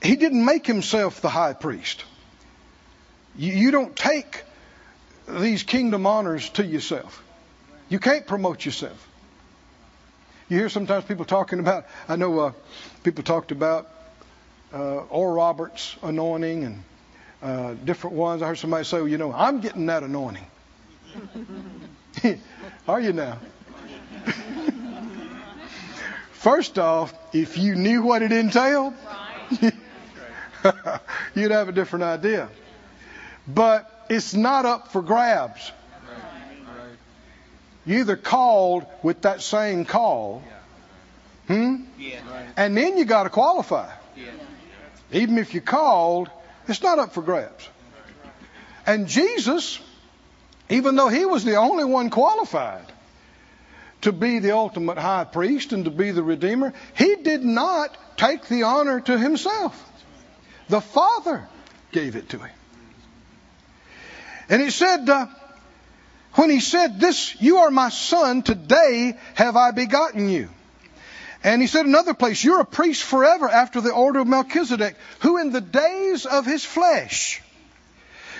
he 0.03 0.17
didn't 0.17 0.45
make 0.45 0.67
himself 0.67 1.21
the 1.21 1.29
high 1.29 1.53
priest. 1.53 2.05
You, 3.37 3.53
you 3.53 3.71
don't 3.71 3.95
take 3.95 4.43
these 5.29 5.63
kingdom 5.63 6.07
honors 6.07 6.49
to 6.51 6.65
yourself. 6.65 7.23
You 7.89 7.99
can't 7.99 8.26
promote 8.26 8.64
yourself. 8.64 9.09
You 10.49 10.59
hear 10.59 10.68
sometimes 10.68 11.05
people 11.05 11.24
talking 11.24 11.59
about, 11.59 11.87
I 12.09 12.16
know 12.16 12.39
uh, 12.41 12.53
people 13.03 13.24
talked 13.24 13.51
about 13.51 13.91
uh, 14.72 14.99
Oral 15.05 15.35
Roberts' 15.35 15.97
anointing 16.03 16.64
and 16.64 16.82
uh, 17.43 17.74
different 17.85 18.16
ones. 18.16 18.43
I 18.43 18.49
heard 18.49 18.59
somebody 18.59 18.85
say, 18.85 18.99
well, 18.99 19.09
you 19.09 19.18
know, 19.18 19.32
I'm 19.32 19.61
getting 19.61 19.87
that 19.87 20.03
anointing. 20.03 20.47
Are 22.89 23.01
you 23.01 23.12
now? 23.12 23.39
First 26.32 26.78
off, 26.78 27.14
if 27.32 27.57
you 27.57 27.74
knew 27.74 28.03
what 28.03 28.22
it 28.22 28.32
entailed, 28.32 28.95
you'd 31.35 31.51
have 31.51 31.68
a 31.68 31.72
different 31.72 32.05
idea. 32.05 32.49
But 33.47 33.91
it's 34.09 34.35
not 34.35 34.66
up 34.66 34.89
for 34.89 35.03
grabs. 35.03 35.72
You 37.87 38.01
either 38.01 38.16
called 38.16 38.87
with 39.03 39.22
that 39.22 39.43
same 39.43 39.85
call, 39.85 40.43
hmm? 41.47 41.82
Yeah. 41.99 42.20
And 42.57 42.76
then 42.76 42.97
you 42.97 43.05
got 43.05 43.24
to 43.24 43.30
qualify. 43.30 43.91
Yeah. 44.16 44.30
Even 45.12 45.39
if 45.39 45.55
you 45.55 45.61
called, 45.61 46.30
it's 46.66 46.82
not 46.82 46.99
up 46.99 47.12
for 47.12 47.22
grabs. 47.22 47.68
And 48.87 49.07
Jesus, 49.07 49.80
even 50.68 50.97
though 50.97 51.09
he 51.09 51.24
was 51.24 51.45
the 51.45 51.57
only 51.57 51.85
one 51.85 52.11
qualified 52.11 52.87
to 54.03 54.12
be 54.12 54.39
the 54.39 54.53
ultimate 54.53 54.99
high 54.99 55.24
priest 55.24 55.72
and 55.72 55.85
to 55.85 55.91
be 55.91 56.11
the 56.11 56.22
redeemer, 56.22 56.72
he 56.97 57.16
did 57.16 57.45
not 57.45 57.97
take 58.16 58.47
the 58.49 58.64
honor 58.64 59.01
to 59.01 59.18
himself. 59.18 59.80
The 60.68 60.80
Father 60.80 61.47
gave 61.93 62.16
it 62.16 62.30
to 62.30 62.39
him. 62.39 62.51
And 64.49 64.62
it 64.62 64.72
said, 64.72 65.09
uh, 65.09 65.26
when 66.35 66.51
he 66.51 66.61
said, 66.61 67.01
This, 67.01 67.41
you 67.41 67.59
are 67.59 67.70
my 67.70 67.89
son, 67.89 68.43
today 68.43 69.16
have 69.35 69.57
I 69.57 69.70
begotten 69.70 70.28
you. 70.28 70.49
And 71.43 71.61
he 71.61 71.68
said 71.68 71.87
another 71.87 72.14
place, 72.14 72.43
You're 72.43 72.61
a 72.61 72.66
priest 72.66 73.03
forever 73.03 73.49
after 73.49 73.80
the 73.80 73.93
order 73.93 74.20
of 74.20 74.26
Melchizedek, 74.26 74.97
who 75.20 75.39
in 75.39 75.53
the 75.53 75.61
days 75.61 76.26
of 76.26 76.47
his 76.47 76.64
flesh, 76.64 77.43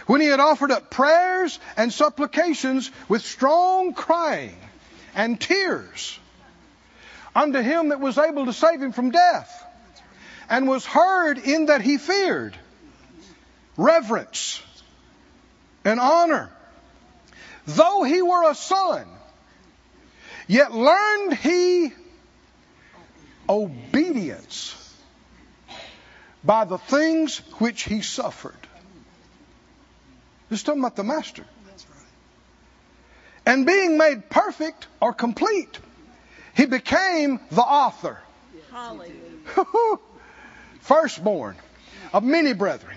when 0.07 0.21
he 0.21 0.27
had 0.27 0.41
offered 0.41 0.71
up 0.71 0.91
prayers 0.91 1.59
and 1.77 1.93
supplications 1.93 2.91
with 3.09 3.25
strong 3.25 3.95
crying 3.95 4.57
and 5.15 5.41
tears 5.41 6.19
unto 7.35 7.61
him 7.61 7.89
that 7.89 8.01
was 8.01 8.19
able 8.19 8.47
to 8.47 8.53
save 8.53 8.83
him 8.83 8.93
from 8.93 9.11
death, 9.11 9.65
and 10.49 10.69
was 10.69 10.85
heard 10.85 11.39
in 11.39 11.67
that 11.67 11.81
he 11.81 11.99
feared 11.99 12.57
reverence 13.77 14.63
and 15.85 16.01
honor. 16.01 16.51
Though 17.67 18.03
he 18.03 18.21
were 18.21 18.51
a 18.51 18.55
son, 18.55 19.07
yet 20.47 20.73
learned 20.73 21.35
he 21.35 21.93
obedience 23.49 24.81
by 26.43 26.65
the 26.65 26.79
things 26.79 27.39
which 27.59 27.83
he 27.83 28.03
suffered. 28.03 28.55
This 30.49 30.61
is 30.61 30.63
talking 30.63 30.81
about 30.81 30.97
the 30.97 31.05
master. 31.05 31.45
And 33.47 33.67
being 33.67 33.99
made 33.99 34.31
perfect 34.31 34.87
or 35.01 35.13
complete, 35.13 35.79
He 36.55 36.67
became 36.67 37.41
the 37.51 37.63
author, 37.63 38.19
firstborn 40.81 41.57
of 42.13 42.23
many 42.23 42.53
brethren, 42.53 42.97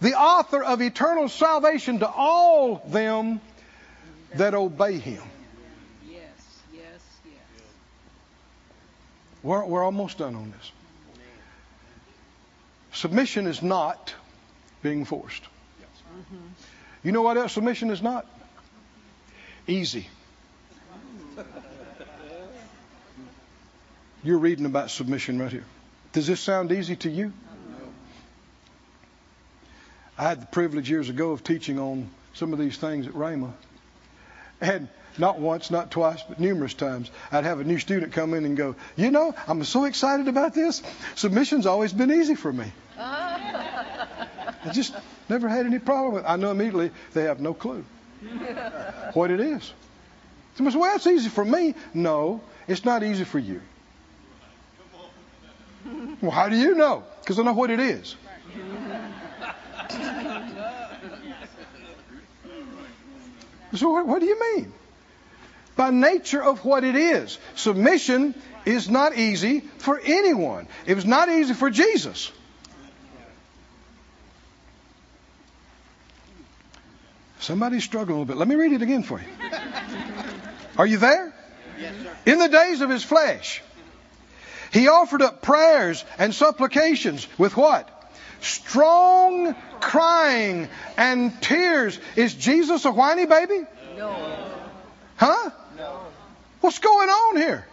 the 0.00 0.14
author 0.14 0.62
of 0.62 0.80
eternal 0.80 1.28
salvation 1.28 1.98
to 2.00 2.08
all 2.08 2.82
them 2.86 3.40
that 4.34 4.54
obey 4.54 4.98
him. 4.98 5.22
Yes, 6.08 6.20
yes, 6.72 6.82
yes. 7.24 7.62
We're, 9.42 9.64
we're 9.64 9.84
almost 9.84 10.18
done 10.18 10.34
on 10.34 10.50
this. 10.50 10.72
Submission 12.92 13.46
is 13.46 13.62
not 13.62 14.14
being 14.82 15.04
forced. 15.04 15.42
Mm-hmm. 15.42 16.46
You 17.04 17.12
know 17.12 17.22
what 17.22 17.36
else 17.36 17.52
submission 17.52 17.90
is 17.90 18.02
not? 18.02 18.26
Easy. 19.66 20.08
You're 24.24 24.38
reading 24.38 24.66
about 24.66 24.90
submission 24.90 25.40
right 25.40 25.52
here. 25.52 25.64
Does 26.12 26.26
this 26.26 26.40
sound 26.40 26.72
easy 26.72 26.96
to 26.96 27.10
you? 27.10 27.32
I 30.18 30.22
had 30.24 30.42
the 30.42 30.46
privilege 30.46 30.90
years 30.90 31.08
ago 31.08 31.30
of 31.30 31.44
teaching 31.44 31.78
on 31.78 32.10
some 32.34 32.52
of 32.52 32.58
these 32.58 32.76
things 32.76 33.06
at 33.06 33.12
Rhema. 33.12 33.52
And 34.60 34.88
not 35.18 35.38
once, 35.38 35.70
not 35.70 35.90
twice, 35.90 36.22
but 36.28 36.40
numerous 36.40 36.74
times, 36.74 37.10
I'd 37.32 37.44
have 37.44 37.60
a 37.60 37.64
new 37.64 37.78
student 37.78 38.12
come 38.12 38.34
in 38.34 38.44
and 38.44 38.56
go, 38.56 38.76
You 38.96 39.10
know, 39.10 39.34
I'm 39.46 39.64
so 39.64 39.84
excited 39.84 40.28
about 40.28 40.54
this. 40.54 40.82
Submission's 41.16 41.66
always 41.66 41.92
been 41.92 42.12
easy 42.12 42.34
for 42.34 42.52
me. 42.52 42.72
I 42.98 44.70
just 44.72 44.94
never 45.28 45.48
had 45.48 45.66
any 45.66 45.78
problem 45.78 46.14
with 46.14 46.24
it. 46.24 46.28
I 46.28 46.36
know 46.36 46.50
immediately 46.50 46.90
they 47.14 47.24
have 47.24 47.40
no 47.40 47.54
clue 47.54 47.84
what 49.14 49.30
it 49.30 49.40
is. 49.40 49.72
Somebody 50.56 50.74
says, 50.74 50.80
Well, 50.80 50.96
it's 50.96 51.06
easy 51.06 51.28
for 51.28 51.44
me. 51.44 51.74
No, 51.94 52.40
it's 52.66 52.84
not 52.84 53.02
easy 53.02 53.24
for 53.24 53.38
you. 53.38 53.60
Well, 56.20 56.32
how 56.32 56.48
do 56.48 56.56
you 56.56 56.74
know? 56.74 57.04
Because 57.20 57.38
I 57.38 57.42
know 57.42 57.52
what 57.52 57.70
it 57.70 57.80
is. 57.80 58.16
So, 63.74 63.90
what, 63.90 64.06
what 64.06 64.20
do 64.20 64.26
you 64.26 64.56
mean? 64.56 64.72
By 65.76 65.90
nature 65.90 66.42
of 66.42 66.64
what 66.64 66.84
it 66.84 66.96
is. 66.96 67.38
Submission 67.54 68.34
is 68.64 68.88
not 68.88 69.16
easy 69.16 69.60
for 69.60 70.00
anyone. 70.02 70.66
It 70.86 70.94
was 70.94 71.04
not 71.04 71.28
easy 71.28 71.54
for 71.54 71.70
Jesus. 71.70 72.32
Somebody's 77.40 77.84
struggling 77.84 78.16
a 78.16 78.20
little 78.20 78.24
bit. 78.24 78.36
Let 78.36 78.48
me 78.48 78.56
read 78.56 78.72
it 78.72 78.82
again 78.82 79.02
for 79.02 79.20
you. 79.20 79.26
Are 80.76 80.86
you 80.86 80.98
there? 80.98 81.32
Yes, 81.80 81.94
sir. 82.02 82.16
In 82.26 82.38
the 82.38 82.48
days 82.48 82.80
of 82.80 82.90
his 82.90 83.04
flesh, 83.04 83.62
he 84.72 84.88
offered 84.88 85.22
up 85.22 85.42
prayers 85.42 86.04
and 86.18 86.34
supplications 86.34 87.26
with 87.38 87.56
what? 87.56 87.97
Strong 88.40 89.54
crying 89.80 90.68
and 90.96 91.40
tears. 91.42 91.98
Is 92.16 92.34
Jesus 92.34 92.84
a 92.84 92.90
whiny 92.90 93.26
baby? 93.26 93.66
No. 93.96 94.50
Huh? 95.16 95.50
No. 95.76 96.00
What's 96.60 96.78
going 96.78 97.08
on 97.08 97.36
here? 97.36 97.66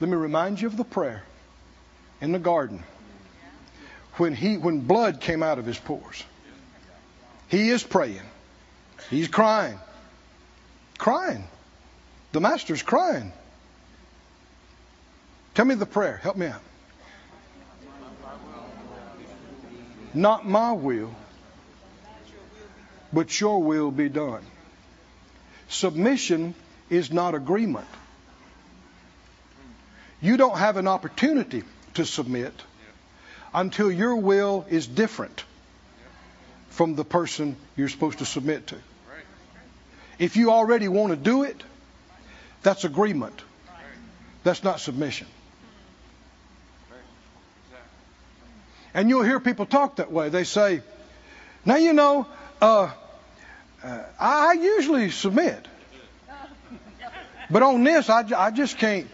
Let 0.00 0.10
me 0.10 0.16
remind 0.16 0.60
you 0.60 0.66
of 0.66 0.76
the 0.76 0.84
prayer 0.84 1.22
in 2.20 2.32
the 2.32 2.38
garden 2.38 2.82
when 4.16 4.34
he 4.34 4.56
when 4.56 4.80
blood 4.80 5.20
came 5.20 5.42
out 5.42 5.58
of 5.58 5.66
his 5.66 5.78
pores. 5.78 6.24
He 7.48 7.70
is 7.70 7.82
praying. 7.82 8.22
He's 9.10 9.28
crying. 9.28 9.78
Crying. 10.98 11.44
The 12.32 12.40
master's 12.40 12.82
crying. 12.82 13.32
Tell 15.54 15.66
me 15.66 15.74
the 15.74 15.86
prayer. 15.86 16.16
Help 16.16 16.36
me 16.36 16.46
out. 16.46 16.62
Not 20.14 20.46
my 20.46 20.72
will, 20.72 21.14
but 23.12 23.40
your 23.40 23.62
will 23.62 23.90
be 23.90 24.08
done. 24.08 24.42
Submission 25.68 26.54
is 26.90 27.10
not 27.10 27.34
agreement. 27.34 27.86
You 30.20 30.36
don't 30.36 30.56
have 30.56 30.76
an 30.76 30.86
opportunity 30.86 31.64
to 31.94 32.04
submit 32.04 32.52
until 33.54 33.90
your 33.90 34.16
will 34.16 34.66
is 34.68 34.86
different 34.86 35.44
from 36.70 36.94
the 36.94 37.04
person 37.04 37.56
you're 37.76 37.88
supposed 37.88 38.18
to 38.18 38.24
submit 38.24 38.68
to. 38.68 38.76
If 40.18 40.36
you 40.36 40.50
already 40.50 40.88
want 40.88 41.10
to 41.10 41.16
do 41.16 41.42
it, 41.42 41.62
that's 42.62 42.84
agreement. 42.84 43.42
That's 44.44 44.62
not 44.62 44.80
submission. 44.80 45.26
And 48.94 49.08
you'll 49.08 49.22
hear 49.22 49.40
people 49.40 49.66
talk 49.66 49.96
that 49.96 50.12
way. 50.12 50.28
They 50.28 50.44
say, 50.44 50.82
now 51.64 51.76
you 51.76 51.92
know, 51.92 52.26
uh, 52.60 52.90
uh, 53.82 54.04
I 54.18 54.52
usually 54.52 55.10
submit. 55.10 55.66
But 57.50 57.62
on 57.62 57.84
this, 57.84 58.08
I, 58.08 58.24
I 58.36 58.50
just 58.50 58.78
can't. 58.78 59.06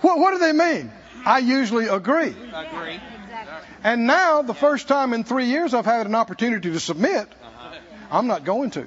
What, 0.00 0.18
what 0.18 0.32
do 0.32 0.38
they 0.38 0.52
mean? 0.52 0.92
I 1.24 1.38
usually 1.38 1.88
agree. 1.88 2.34
Agree. 2.54 3.00
And 3.84 4.06
now, 4.06 4.42
the 4.42 4.54
first 4.54 4.88
time 4.88 5.12
in 5.12 5.24
three 5.24 5.46
years 5.46 5.74
I've 5.74 5.84
had 5.84 6.06
an 6.06 6.14
opportunity 6.14 6.70
to 6.72 6.80
submit, 6.80 7.28
I'm 8.10 8.26
not 8.26 8.44
going 8.44 8.70
to. 8.72 8.86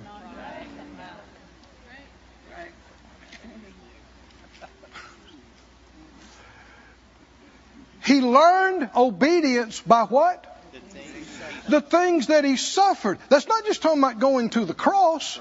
He 8.11 8.19
learned 8.19 8.89
obedience 8.93 9.79
by 9.79 10.03
what? 10.03 10.43
The 10.73 10.79
things 10.79 11.27
The 11.69 11.79
things 11.79 12.27
that 12.27 12.43
he 12.43 12.57
suffered. 12.57 13.19
That's 13.29 13.47
not 13.47 13.65
just 13.65 13.81
talking 13.81 13.99
about 13.99 14.19
going 14.19 14.49
to 14.49 14.65
the 14.65 14.73
cross. 14.73 15.39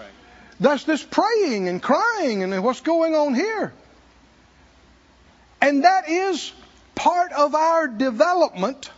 That's 0.61 0.85
this 0.85 1.03
praying 1.03 1.69
and 1.69 1.83
crying 1.83 2.45
and 2.45 2.63
what's 2.63 2.81
going 2.81 3.17
on 3.17 3.35
here. 3.35 3.73
And 5.61 5.83
that 5.83 6.09
is 6.09 6.53
part 6.95 7.33
of 7.33 7.57
our 7.57 7.89
development 7.89 8.89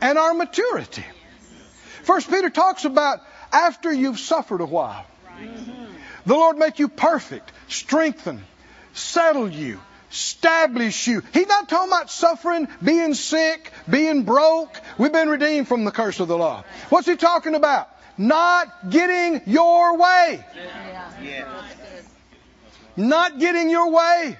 and 0.00 0.16
our 0.16 0.32
maturity. 0.34 1.04
First 2.04 2.30
Peter 2.30 2.48
talks 2.48 2.84
about 2.84 3.18
after 3.52 3.92
you've 3.92 4.20
suffered 4.20 4.60
a 4.60 4.66
while. 4.66 5.04
The 6.26 6.34
Lord 6.34 6.56
make 6.56 6.78
you 6.78 6.86
perfect, 6.86 7.50
strengthen, 7.66 8.44
settle 8.92 9.48
you, 9.48 9.80
establish 10.10 11.06
you. 11.06 11.22
He's 11.32 11.46
not 11.46 11.68
talking 11.68 11.88
about 11.88 12.10
suffering, 12.10 12.68
being 12.82 13.14
sick, 13.14 13.72
being 13.88 14.24
broke. 14.24 14.80
We've 14.96 15.12
been 15.12 15.28
redeemed 15.28 15.68
from 15.68 15.84
the 15.84 15.90
curse 15.90 16.20
of 16.20 16.28
the 16.28 16.36
law. 16.36 16.64
What's 16.88 17.06
he 17.06 17.16
talking 17.16 17.54
about? 17.54 17.88
Not 18.16 18.90
getting 18.90 19.42
your 19.46 19.96
way. 19.96 20.44
Not 22.96 23.38
getting 23.38 23.70
your 23.70 23.90
way. 23.90 24.36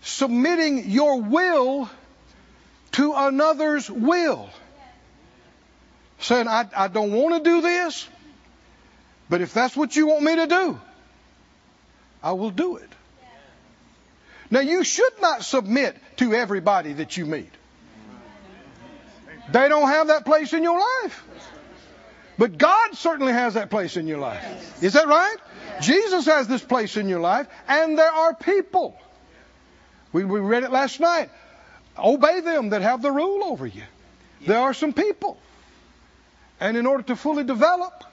Submitting 0.00 0.90
your 0.90 1.20
will 1.20 1.90
to 2.92 3.12
another's 3.14 3.90
will. 3.90 4.48
Saying, 6.20 6.48
I, 6.48 6.66
I 6.74 6.88
don't 6.88 7.12
want 7.12 7.44
to 7.44 7.50
do 7.50 7.60
this, 7.60 8.08
but 9.28 9.42
if 9.42 9.52
that's 9.52 9.76
what 9.76 9.94
you 9.94 10.06
want 10.06 10.22
me 10.22 10.36
to 10.36 10.46
do, 10.46 10.80
I 12.22 12.32
will 12.32 12.50
do 12.50 12.76
it. 12.76 12.88
Now, 14.50 14.60
you 14.60 14.84
should 14.84 15.20
not 15.20 15.44
submit 15.44 15.96
to 16.16 16.34
everybody 16.34 16.92
that 16.94 17.16
you 17.16 17.26
meet. 17.26 17.50
They 19.50 19.68
don't 19.68 19.88
have 19.88 20.08
that 20.08 20.24
place 20.24 20.52
in 20.52 20.62
your 20.62 20.78
life. 20.78 21.24
But 22.38 22.58
God 22.58 22.94
certainly 22.94 23.32
has 23.32 23.54
that 23.54 23.70
place 23.70 23.96
in 23.96 24.06
your 24.06 24.18
life. 24.18 24.82
Is 24.82 24.92
that 24.92 25.06
right? 25.06 25.36
Jesus 25.80 26.26
has 26.26 26.48
this 26.48 26.62
place 26.62 26.96
in 26.96 27.08
your 27.08 27.20
life, 27.20 27.46
and 27.66 27.98
there 27.98 28.10
are 28.10 28.34
people. 28.34 28.98
We, 30.12 30.24
we 30.24 30.40
read 30.40 30.62
it 30.62 30.70
last 30.70 31.00
night. 31.00 31.30
Obey 31.98 32.40
them 32.40 32.70
that 32.70 32.82
have 32.82 33.02
the 33.02 33.10
rule 33.10 33.44
over 33.44 33.66
you. 33.66 33.82
There 34.46 34.58
are 34.58 34.74
some 34.74 34.92
people. 34.92 35.38
And 36.60 36.76
in 36.76 36.86
order 36.86 37.02
to 37.04 37.16
fully 37.16 37.44
develop, 37.44 38.04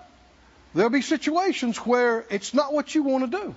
there'll 0.74 0.90
be 0.90 1.02
situations 1.02 1.78
where 1.78 2.26
it's 2.30 2.54
not 2.54 2.74
what 2.74 2.96
you 2.96 3.04
want 3.04 3.30
to 3.32 3.40
do. 3.40 3.56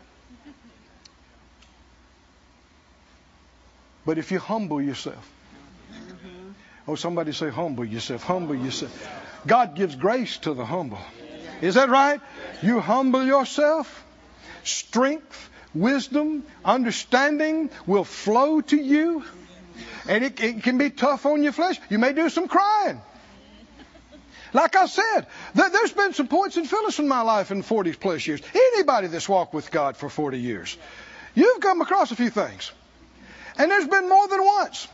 But 4.07 4.18
if 4.18 4.30
you 4.30 4.38
humble 4.38 4.80
yourself, 4.80 5.28
oh, 6.86 6.94
somebody 6.94 7.32
say, 7.32 7.50
humble 7.50 7.84
yourself, 7.84 8.22
humble 8.22 8.54
yourself. 8.54 8.92
God 9.46 9.74
gives 9.74 9.96
grace 9.96 10.38
to 10.38 10.54
the 10.54 10.64
humble. 10.64 11.00
Is 11.61 11.74
that 11.74 11.88
right? 11.88 12.20
You 12.62 12.78
humble 12.78 13.24
yourself, 13.24 14.04
strength, 14.62 15.50
wisdom, 15.74 16.44
understanding 16.64 17.68
will 17.86 18.04
flow 18.04 18.61
to 18.61 18.76
you. 18.76 19.24
And 20.09 20.24
it, 20.24 20.40
it 20.40 20.62
can 20.62 20.78
be 20.78 20.90
tough 20.90 21.26
on 21.26 21.42
your 21.42 21.52
flesh. 21.52 21.80
You 21.90 21.98
may 21.98 22.12
do 22.12 22.30
some 22.30 22.46
crying. 22.46 23.00
Like 24.52 24.76
I 24.76 24.86
said, 24.86 25.26
th- 25.57 25.72
there's 25.72 25.92
been 25.92 26.12
some 26.14 26.28
points 26.28 26.57
in 26.57 26.64
Phyllis 26.64 27.00
in 27.00 27.09
my 27.09 27.22
life 27.22 27.50
in 27.50 27.62
40 27.62 27.92
plus 27.94 28.26
years. 28.26 28.40
Anybody 28.54 29.09
that's 29.09 29.28
walked 29.28 29.52
with 29.52 29.70
God 29.72 29.96
for 29.96 30.09
40 30.09 30.38
years, 30.38 30.78
you've 31.34 31.61
come 31.61 31.80
across 31.80 32.12
a 32.12 32.16
few 32.16 32.30
things. 32.30 32.70
And 33.59 33.70
there's 33.70 33.88
been 33.88 34.09
more 34.09 34.28
than 34.28 34.44
once. 34.44 34.88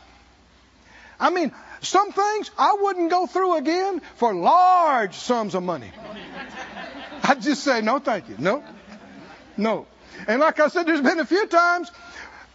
I 1.19 1.29
mean, 1.29 1.51
some 1.81 2.11
things 2.11 2.51
I 2.57 2.77
wouldn't 2.79 3.09
go 3.09 3.27
through 3.27 3.57
again 3.57 4.01
for 4.15 4.33
large 4.33 5.15
sums 5.15 5.55
of 5.55 5.63
money. 5.63 5.91
I'd 7.23 7.41
just 7.41 7.63
say, 7.63 7.81
no, 7.81 7.99
thank 7.99 8.29
you. 8.29 8.35
No, 8.37 8.63
no. 9.57 9.87
And 10.27 10.39
like 10.39 10.59
I 10.59 10.67
said, 10.67 10.85
there's 10.85 11.01
been 11.01 11.19
a 11.19 11.25
few 11.25 11.47
times 11.47 11.91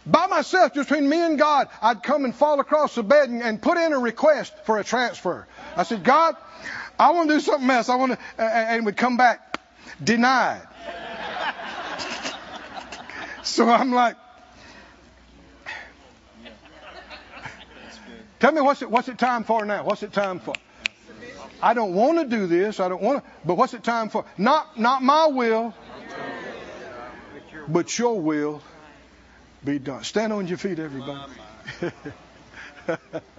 by 0.05 0.27
myself, 0.27 0.73
just 0.73 0.89
between 0.89 1.09
me 1.09 1.21
and 1.21 1.37
God, 1.37 1.67
I'd 1.81 2.01
come 2.01 2.25
and 2.25 2.33
fall 2.33 2.59
across 2.59 2.95
the 2.95 3.03
bed 3.03 3.29
and, 3.29 3.43
and 3.43 3.61
put 3.61 3.77
in 3.77 3.93
a 3.93 3.99
request 3.99 4.53
for 4.65 4.79
a 4.79 4.83
transfer. 4.83 5.45
I 5.75 5.83
said, 5.83 6.03
God, 6.03 6.35
I 6.97 7.11
want 7.11 7.29
to 7.29 7.35
do 7.35 7.39
something 7.41 7.69
else. 7.69 7.89
I 7.89 7.95
want 7.95 8.13
to, 8.13 8.43
and 8.43 8.85
would 8.85 8.97
come 8.97 9.17
back 9.17 9.59
denied. 10.03 10.61
so 13.43 13.69
I'm 13.69 13.91
like, 13.91 14.15
tell 18.39 18.51
me 18.51 18.61
what's 18.61 18.81
it, 18.81 18.89
what's 18.89 19.07
it 19.07 19.17
time 19.17 19.43
for 19.43 19.65
now? 19.65 19.83
What's 19.83 20.03
it 20.03 20.13
time 20.13 20.39
for? 20.39 20.57
I 21.61 21.73
don't 21.73 21.93
want 21.93 22.19
to 22.19 22.25
do 22.25 22.47
this. 22.47 22.79
I 22.79 22.87
don't 22.87 23.01
want 23.01 23.23
to, 23.23 23.31
but 23.45 23.55
what's 23.55 23.73
it 23.73 23.83
time 23.83 24.09
for? 24.09 24.25
Not, 24.37 24.79
not 24.79 25.03
my 25.03 25.27
will, 25.27 25.73
but 27.67 27.97
your 27.99 28.19
will 28.19 28.61
be 29.63 29.79
done. 29.79 30.03
Stand 30.03 30.31
on 30.31 30.47
your 30.47 30.57
feet, 30.57 30.79
everybody. 30.79 31.31